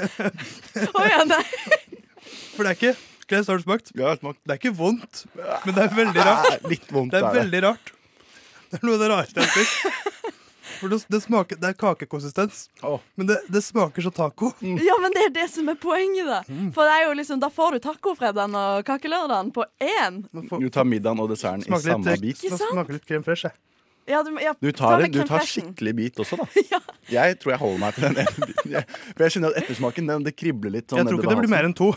Å 0.00 1.04
ja, 1.10 1.22
nei. 1.28 1.44
For 2.56 2.64
det 2.64 2.70
er 2.72 2.76
ikke 2.78 2.94
Kles, 3.30 3.46
har 3.46 3.60
du 3.60 3.62
smakt? 3.62 3.92
Ja, 3.94 4.00
jeg 4.00 4.08
har 4.08 4.16
smakt. 4.18 4.40
Det 4.42 4.50
er 4.56 4.58
ikke 4.58 4.72
vondt, 4.74 5.20
men 5.38 5.74
det 5.76 5.82
er 5.84 5.92
veldig 5.94 6.22
rart. 6.26 6.64
Litt 6.66 6.88
vondt 6.90 7.12
Det 7.14 7.20
er 7.20 7.26
er 7.28 7.30
det. 7.36 7.42
veldig 7.44 7.60
rart. 7.62 7.92
Det 8.72 8.80
er 8.80 8.86
noe 8.88 8.96
av 8.96 9.02
det 9.04 9.10
rareste 9.12 9.38
jeg 9.38 9.46
har 9.46 9.52
spist. 9.54 10.09
For 10.80 10.88
det, 10.92 10.98
det, 11.12 11.20
smaker, 11.24 11.58
det 11.60 11.70
er 11.70 11.76
kakekonsistens, 11.78 12.62
men 13.14 13.28
det, 13.28 13.36
det 13.52 13.60
smaker 13.64 14.04
så 14.06 14.12
taco. 14.16 14.52
Ja, 14.64 14.96
men 15.02 15.12
det 15.16 15.26
er 15.28 15.32
det 15.34 15.46
som 15.52 15.68
er 15.68 15.76
poenget, 15.80 16.28
da. 16.28 16.40
For 16.74 16.88
det 16.88 16.94
er 16.98 17.08
jo 17.08 17.16
liksom, 17.18 17.40
da 17.42 17.50
får 17.52 17.76
du 17.76 17.82
tacofredagen 17.84 18.56
og 18.56 18.84
kakelørdagen 18.88 19.50
på 19.56 19.66
én. 19.84 20.22
Du 20.32 20.70
tar 20.72 20.88
middagen 20.88 21.20
og 21.20 21.28
desserten 21.32 21.66
i 21.66 21.82
samme 21.84 22.14
litt, 22.14 22.24
bit. 22.24 22.40
Ikke 22.40 22.56
sant? 22.56 22.72
smaker 22.72 22.96
litt 22.96 23.08
krem 23.08 23.26
fresh, 23.26 23.48
jeg. 23.50 23.58
Ja, 24.10 24.22
du, 24.26 24.32
ja, 24.42 24.54
Du 24.58 24.72
tar, 24.74 25.04
du 25.06 25.20
tar 25.28 25.44
skikkelig 25.46 25.92
bit 25.94 26.18
også, 26.24 26.40
da. 26.40 26.80
Jeg 27.10 27.36
tror 27.42 27.52
jeg 27.52 27.60
holder 27.60 27.78
meg 27.82 27.94
til 27.94 28.06
den 28.08 28.18
ene 28.22 28.46
biten. 28.48 28.96
For 29.12 29.24
jeg 29.24 29.34
kjenner 29.34 29.52
at 29.52 29.60
ettersmaken 29.64 30.10
den, 30.10 30.24
det 30.26 30.32
kribler 30.38 30.72
litt. 30.76 30.86
Sånn 30.90 31.00
Jeg 31.02 31.08
tror 31.10 31.20
ikke 31.20 31.30
det 31.32 31.38
blir 31.42 31.52
mer 31.52 31.66
enn 31.68 31.74
to 31.76 31.90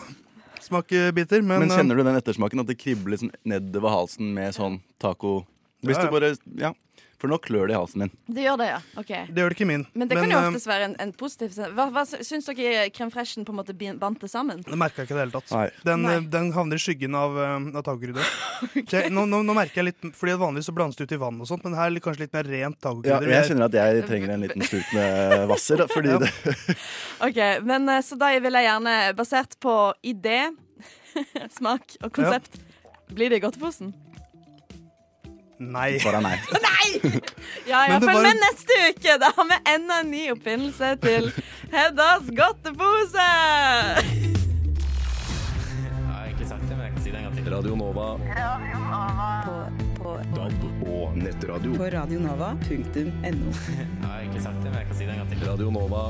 smakebiter, 0.63 1.43
men, 1.45 1.65
Men 1.65 1.73
kjenner 1.73 1.99
du 1.99 2.03
den 2.05 2.17
ettersmaken? 2.19 2.63
At 2.63 2.69
det 2.71 2.77
kribler 2.81 3.19
sånn 3.21 3.33
nedover 3.47 3.93
halsen 3.93 4.31
med 4.35 4.55
sånn 4.55 4.79
taco 5.01 5.41
Hvis 5.83 5.97
Ja, 5.97 6.05
ja. 6.05 6.07
du 6.07 6.13
bare 6.15 6.33
Ja. 6.59 6.73
For 7.23 7.31
nå 7.31 7.37
klør 7.39 7.69
det 7.71 7.71
i 7.71 7.77
halsen 7.79 8.01
min. 8.01 8.09
Det 8.35 8.43
gjør 8.43 8.57
det, 8.59 8.65
ja. 8.67 8.79
Ok. 8.99 9.11
Det 9.31 9.39
gjør 9.39 9.53
det 9.53 9.55
ikke 9.55 9.67
min. 9.69 9.85
Men 9.95 10.09
det 10.11 10.17
kan 10.17 10.27
jo 10.27 10.35
eh, 10.41 10.47
oftest 10.49 10.67
være 10.67 10.89
en, 10.89 10.95
en 10.99 11.13
positiv 11.15 11.53
hva, 11.71 11.85
hva 11.95 12.01
Syns 12.03 12.49
dere 12.49 12.81
Krem 12.91 13.13
freshen 13.13 13.45
på 13.47 13.53
en 13.53 13.59
måte 13.61 13.75
bandt 14.01 14.19
det 14.19 14.27
sammen? 14.33 14.59
Det 14.65 14.75
merka 14.75 14.99
jeg 14.99 15.07
ikke 15.07 15.15
i 15.15 15.19
det 15.21 15.23
hele 15.23 15.35
tatt. 15.37 15.53
Nei. 15.55 15.69
Den, 15.87 16.03
Nei. 16.03 16.17
eh, 16.17 16.27
den 16.33 16.49
havner 16.51 16.81
i 16.81 16.83
skyggen 16.83 17.15
av, 17.15 17.37
uh, 17.39 17.55
av 17.79 17.85
tacokrydder. 17.87 18.27
okay. 18.83 19.07
Nå, 19.07 19.23
nå, 19.31 19.39
nå 19.47 19.55
merker 19.55 19.79
jeg 19.79 19.93
litt 19.93 20.09
Fordi 20.19 20.35
Vanligvis 20.43 20.67
så 20.67 20.75
blandes 20.75 20.99
det 20.99 21.07
ut 21.07 21.15
i 21.15 21.21
vann, 21.23 21.39
og 21.39 21.47
sånt 21.47 21.63
men 21.63 21.79
her 21.79 21.87
er 21.87 21.95
det 21.95 22.03
kanskje 22.03 22.25
litt 22.25 22.35
mer 22.35 22.51
rent 22.57 22.75
Ja, 22.75 22.89
tacokrydder. 22.89 23.31
jeg 23.37 23.49
kjenner 23.53 23.71
at 23.71 23.79
jeg 23.79 24.05
trenger 24.11 24.35
en 24.35 24.43
liten 24.43 24.67
slurk 24.67 24.91
med 24.99 25.47
Hvasser. 25.47 25.87
Fordi 25.95 26.17
Ja. 26.17 26.19
det 26.27 26.77
OK, 27.29 27.41
men 27.71 27.87
eh, 27.87 28.03
så 28.03 28.19
da 28.19 28.35
vil 28.35 28.59
jeg 28.59 28.67
gjerne, 28.67 28.99
basert 29.15 29.55
på 29.63 29.79
idé, 30.11 30.41
smak 31.61 32.01
og 32.03 32.11
konsept 32.19 32.59
Blir 33.15 33.31
det 33.31 33.39
i 33.39 33.47
godteposen? 33.47 33.95
Nei. 35.71 35.99
Bare 36.03 36.21
nei. 36.21 36.37
Nei! 36.67 36.89
Ja, 37.67 37.83
ja, 37.87 37.97
hvert 37.97 38.03
fall 38.03 38.17
følg 38.17 38.27
med 38.27 38.41
neste 38.43 38.77
uke! 38.89 39.17
Da 39.21 39.29
har 39.37 39.47
vi 39.49 39.57
enda 39.73 39.99
en 40.03 40.11
ny 40.11 40.23
oppfinnelse 40.33 40.89
til 41.03 41.29
Heddas 41.73 42.29
godtepose! 42.37 43.27
Jeg 45.83 46.09
har 46.09 46.25
egentlig 46.25 46.47
sagt 46.47 46.65
det, 46.67 46.75
men 46.75 46.83
jeg 46.85 46.93
kan 46.93 47.03
si 47.03 47.09
det 47.11 47.17
en 47.21 47.27
gang 47.27 47.35
til. 47.37 47.51
Radio 47.53 47.75
Nova. 47.75 48.07
På, 49.99 50.17
DAB 50.35 50.63
og 50.89 51.17
nettradio. 51.17 51.75
på 51.77 51.91
radionova.no. 51.97 52.59
Jeg 53.23 54.09
har 54.09 54.19
egentlig 54.19 54.41
sagt 54.41 54.59
det, 54.63 54.69
men 54.71 54.79
jeg 54.79 54.87
kan 54.87 54.95
si 54.97 55.05
det 55.05 55.13
en 55.13 55.23
gang 55.23 55.29
til. 55.31 55.47
Radio 55.47 55.71
Nova. 55.71 56.03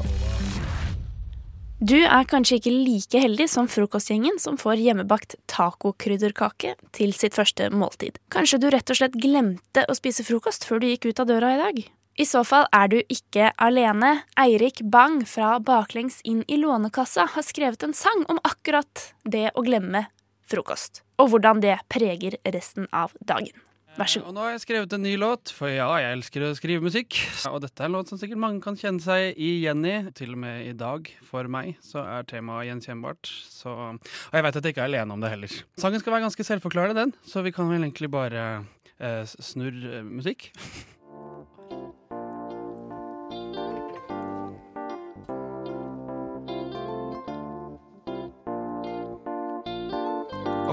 Du 1.84 1.98
er 2.00 2.24
kanskje 2.32 2.62
ikke 2.62 2.72
like 2.72 3.20
heldig 3.20 3.50
som 3.52 3.66
frokostgjengen 3.68 4.38
som 4.40 4.56
får 4.56 4.80
hjemmebakt 4.80 5.34
tacokrydderkake 5.52 6.78
til 6.96 7.12
sitt 7.12 7.36
første 7.36 7.68
måltid. 7.76 8.22
Kanskje 8.32 8.62
du 8.64 8.70
rett 8.72 8.94
og 8.94 8.96
slett 9.02 9.18
glemte 9.20 9.84
å 9.92 9.96
spise 9.98 10.24
frokost 10.24 10.64
før 10.64 10.80
du 10.80 10.86
gikk 10.88 11.10
ut 11.10 11.20
av 11.20 11.28
døra 11.28 11.50
i 11.52 11.60
dag? 11.60 11.82
I 12.24 12.28
så 12.30 12.46
fall 12.48 12.70
er 12.72 12.88
du 12.88 12.96
ikke 13.02 13.50
alene. 13.68 14.14
Eirik 14.40 14.80
Bang 14.96 15.26
fra 15.28 15.58
Baklengs 15.60 16.22
inn 16.24 16.46
i 16.48 16.62
Lånekassa 16.62 17.28
har 17.36 17.44
skrevet 17.44 17.84
en 17.84 17.98
sang 17.98 18.24
om 18.32 18.40
akkurat 18.48 19.10
det 19.28 19.50
å 19.52 19.68
glemme 19.68 20.06
frokost, 20.48 21.04
og 21.20 21.34
hvordan 21.34 21.60
det 21.68 21.82
preger 21.92 22.40
resten 22.48 22.88
av 22.96 23.12
dagen. 23.20 23.60
Vær 23.94 24.10
så 24.10 24.24
god. 24.24 24.32
Og 24.32 24.34
nå 24.34 24.42
har 24.42 24.54
jeg 24.56 24.64
skrevet 24.64 24.94
en 24.96 25.04
ny 25.06 25.14
låt, 25.22 25.52
for 25.54 25.70
ja, 25.70 25.86
jeg 26.02 26.16
elsker 26.18 26.48
å 26.48 26.54
skrive 26.58 26.82
musikk. 26.82 27.20
Og 27.52 27.60
dette 27.62 27.84
er 27.84 27.92
en 27.92 27.94
låt 27.94 28.10
som 28.10 28.18
sikkert 28.18 28.42
mange 28.42 28.64
kan 28.64 28.78
kjenne 28.80 29.04
seg 29.04 29.38
igjen 29.38 29.86
i. 29.86 29.96
Til 30.18 30.34
og 30.34 30.40
med 30.42 30.66
i 30.66 30.74
dag, 30.78 31.10
for 31.28 31.50
meg, 31.52 31.76
så 31.86 32.02
er 32.02 32.26
temaet 32.30 32.72
gjenkjennbart. 32.72 33.30
Så, 33.30 33.70
og 33.70 34.34
jeg 34.34 34.48
vet 34.48 34.58
at 34.58 34.66
jeg 34.66 34.74
ikke 34.74 34.88
er 34.88 34.90
alene 34.90 35.14
om 35.14 35.22
det 35.22 35.30
heller. 35.36 35.58
Sangen 35.78 36.02
skal 36.02 36.16
være 36.16 36.26
ganske 36.26 36.48
selvforklarende, 36.50 37.06
den, 37.06 37.14
så 37.30 37.46
vi 37.46 37.54
kan 37.54 37.70
vel 37.70 37.86
egentlig 37.86 38.10
bare 38.14 38.64
eh, 38.98 39.22
snurre 39.38 40.00
eh, 40.00 40.10
musikk. 40.10 40.50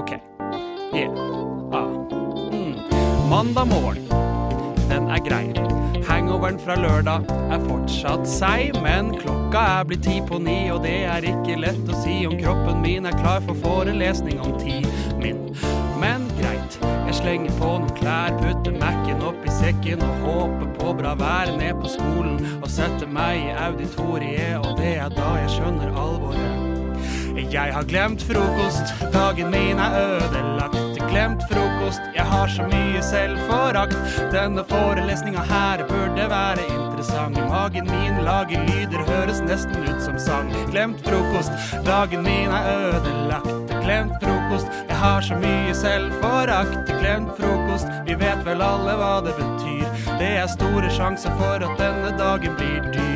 OK. 0.01 0.17
Yeah. 0.95 1.30
Mandag 3.31 3.67
morgen, 3.67 4.07
den 4.89 5.07
er 5.07 5.21
grei. 5.23 5.53
Hangoveren 6.03 6.57
fra 6.59 6.75
lørdag 6.75 7.29
er 7.47 7.61
fortsatt 7.63 8.25
seig, 8.27 8.75
men 8.83 9.13
klokka 9.21 9.61
er 9.77 9.85
blitt 9.87 10.03
ti 10.03 10.17
på 10.27 10.35
ni, 10.43 10.65
og 10.73 10.81
det 10.83 10.97
er 11.07 11.23
ikke 11.29 11.55
lett 11.61 11.87
å 11.87 11.99
si 12.01 12.17
om 12.27 12.35
kroppen 12.41 12.81
min 12.83 13.07
er 13.07 13.15
klar 13.21 13.39
for 13.45 13.55
forelesning 13.63 14.41
om 14.43 14.51
tid 14.59 14.89
min. 15.21 15.39
Men 16.03 16.27
greit, 16.41 16.75
jeg 17.07 17.21
slenger 17.21 17.55
på 17.61 17.71
noen 17.77 17.95
klær, 18.01 18.35
putter 18.41 18.75
Mac-en 18.83 19.23
opp 19.31 19.47
i 19.47 19.55
sekken 19.61 20.03
og 20.09 20.27
håper 20.27 20.75
på 20.81 20.91
bra 20.99 21.15
vær 21.23 21.55
ned 21.55 21.79
på 21.79 21.95
skolen, 21.95 22.35
og 22.59 22.67
setter 22.75 23.07
meg 23.07 23.45
i 23.45 23.55
auditoriet, 23.69 24.59
og 24.59 24.75
det 24.83 24.97
er 25.05 25.15
da 25.15 25.31
jeg 25.45 25.55
skjønner 25.55 25.95
alvoret. 26.03 27.47
Jeg 27.47 27.79
har 27.79 27.87
glemt 27.87 28.27
frokost, 28.27 28.91
dagen 29.15 29.55
min 29.55 29.79
er 29.79 30.01
ødelagt. 30.03 30.80
Glemt 31.11 31.43
frokost, 31.49 32.01
jeg 32.15 32.23
har 32.23 32.47
så 32.47 32.63
mye 32.71 33.01
selvforakt. 33.03 33.97
Denne 34.31 34.63
forelesninga 34.69 35.43
her 35.49 35.83
burde 35.89 36.27
være 36.31 36.63
interessant. 36.71 37.35
Magen 37.49 37.89
min 37.91 38.21
lager 38.23 38.63
lyder, 38.69 39.03
høres 39.09 39.41
nesten 39.43 39.75
ut 39.83 39.99
som 40.05 40.15
sang. 40.19 40.53
Glemt 40.71 41.03
frokost, 41.03 41.51
dagen 41.85 42.23
min 42.23 42.55
er 42.55 42.71
ødelagt. 42.77 43.75
Glemt 43.83 44.15
frokost, 44.23 44.71
jeg 44.87 44.97
har 45.03 45.21
så 45.21 45.35
mye 45.35 45.75
selvforakt. 45.75 46.95
Glemt 47.01 47.35
frokost, 47.35 47.91
vi 48.07 48.15
vet 48.15 48.45
vel 48.47 48.63
alle 48.63 48.95
hva 49.03 49.15
det 49.27 49.35
betyr. 49.35 49.87
Det 50.15 50.35
er 50.39 50.47
store 50.47 50.95
sjanser 50.95 51.35
for 51.41 51.59
at 51.59 51.79
denne 51.81 52.15
dagen 52.23 52.55
blir 52.55 52.87
dyr. 52.95 53.10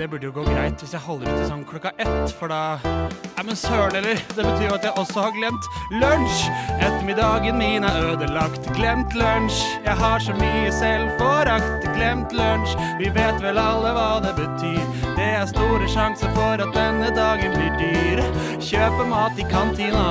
Det 0.00 0.08
burde 0.08 0.24
jo 0.24 0.32
gå 0.32 0.42
greit 0.44 0.80
hvis 0.80 0.94
jeg 0.96 1.00
holder 1.04 1.28
ut 1.28 1.34
til 1.36 1.48
sånn 1.50 1.64
klokka 1.68 1.90
ett, 2.00 2.30
for 2.38 2.48
da 2.48 2.78
Nei, 2.80 3.42
men 3.44 3.58
søren 3.58 3.98
heller, 3.98 4.22
det 4.32 4.46
betyr 4.46 4.64
jo 4.64 4.76
at 4.78 4.86
jeg 4.86 4.94
også 4.96 5.24
har 5.26 5.34
glemt 5.36 5.68
lunsj. 5.92 6.46
Ettermiddagen 6.86 7.58
min 7.60 7.84
er 7.84 7.98
ødelagt. 8.06 8.70
Glemt 8.78 9.12
lunsj. 9.16 9.60
Jeg 9.84 9.98
har 10.00 10.24
så 10.24 10.38
mye 10.40 10.72
selvforakt. 10.72 11.84
Glemt 11.98 12.32
lunsj. 12.32 12.80
Vi 13.02 13.12
vet 13.12 13.44
vel 13.44 13.60
alle 13.60 13.92
hva 13.98 14.08
det 14.24 14.32
betyr. 14.40 14.80
Det 15.04 15.28
er 15.28 15.46
store 15.52 15.92
sjanser 15.92 16.32
for 16.36 16.64
at 16.64 16.74
denne 16.76 17.12
dagen 17.20 17.56
blir 17.58 17.76
dyr. 17.80 18.24
Kjøpe 18.56 19.08
mat 19.12 19.36
i 19.36 19.48
kantina. 19.52 20.08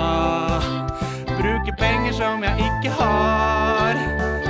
Bruke 1.34 1.74
penger 1.82 2.18
som 2.22 2.46
jeg 2.46 2.70
ikke 2.70 2.94
har. 3.02 4.02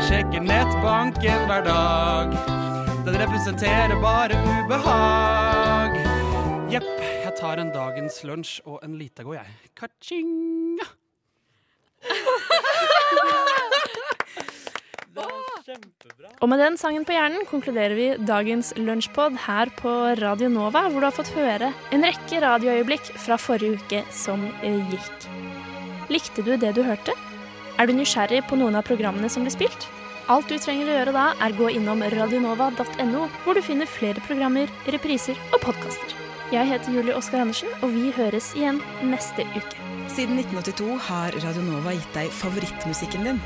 Sjekker 0.04 0.43
nettbanken 0.52 1.47
hver 1.47 1.67
dag. 1.71 2.59
Den 3.05 3.15
representerer 3.15 3.95
bare 4.01 4.35
ubehag. 4.43 5.95
Jepp, 6.73 6.89
jeg 7.23 7.33
tar 7.39 7.62
en 7.62 7.71
dagens 7.73 8.23
lunsj 8.27 8.59
og 8.65 8.79
en 8.83 8.97
Litago, 8.99 9.33
jeg. 9.38 9.47
Ka-ching! 9.79 10.79
Og 16.39 16.47
med 16.49 16.62
den 16.62 16.77
sangen 16.79 17.03
på 17.05 17.13
hjernen 17.13 17.45
konkluderer 17.49 17.95
vi 17.97 18.07
dagens 18.25 18.71
lunsjpod 18.79 19.35
her 19.45 19.69
på 19.77 19.91
Radio 20.21 20.49
Nova, 20.51 20.85
hvor 20.88 21.03
du 21.03 21.07
har 21.09 21.15
fått 21.15 21.33
høre 21.35 21.71
en 21.93 22.05
rekke 22.07 22.39
radioøyeblikk 22.45 23.12
fra 23.19 23.38
forrige 23.41 23.77
uke 23.77 24.01
som 24.15 24.47
eh, 24.63 24.79
gikk. 24.93 25.29
Likte 26.09 26.45
du 26.45 26.55
det 26.57 26.73
du 26.77 26.83
hørte? 26.88 27.13
Er 27.77 27.88
du 27.88 27.93
nysgjerrig 27.95 28.41
på 28.49 28.57
noen 28.59 28.79
av 28.79 28.88
programmene 28.88 29.29
som 29.31 29.45
ble 29.45 29.53
spilt? 29.53 29.88
Alt 30.29 30.51
du 30.51 30.59
trenger 30.61 30.85
å 30.85 30.93
gjøre 30.93 31.13
da, 31.15 31.23
er 31.41 31.55
gå 31.57 31.71
innom 31.73 32.03
radionova.no, 32.13 33.23
hvor 33.41 33.57
du 33.57 33.63
finner 33.65 33.89
flere 33.89 34.21
programmer, 34.27 34.69
repriser 34.93 35.39
og 35.49 35.63
podkaster. 35.63 36.13
Jeg 36.53 36.69
heter 36.69 36.93
Julie 36.93 37.15
Oskar 37.17 37.41
Andersen, 37.41 37.73
og 37.81 37.95
vi 37.95 38.11
høres 38.13 38.51
igjen 38.57 38.77
neste 39.09 39.47
uke. 39.55 39.87
Siden 40.13 40.37
1982 40.37 40.99
har 41.09 41.39
Radionova 41.41 41.95
gitt 41.97 42.13
deg 42.13 42.29
favorittmusikken 42.43 43.25
din. 43.25 43.41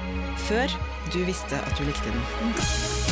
Før 0.49 0.75
du 1.15 1.23
visste 1.23 1.63
at 1.63 1.79
du 1.79 1.87
likte 1.87 2.11
den. 2.11 3.02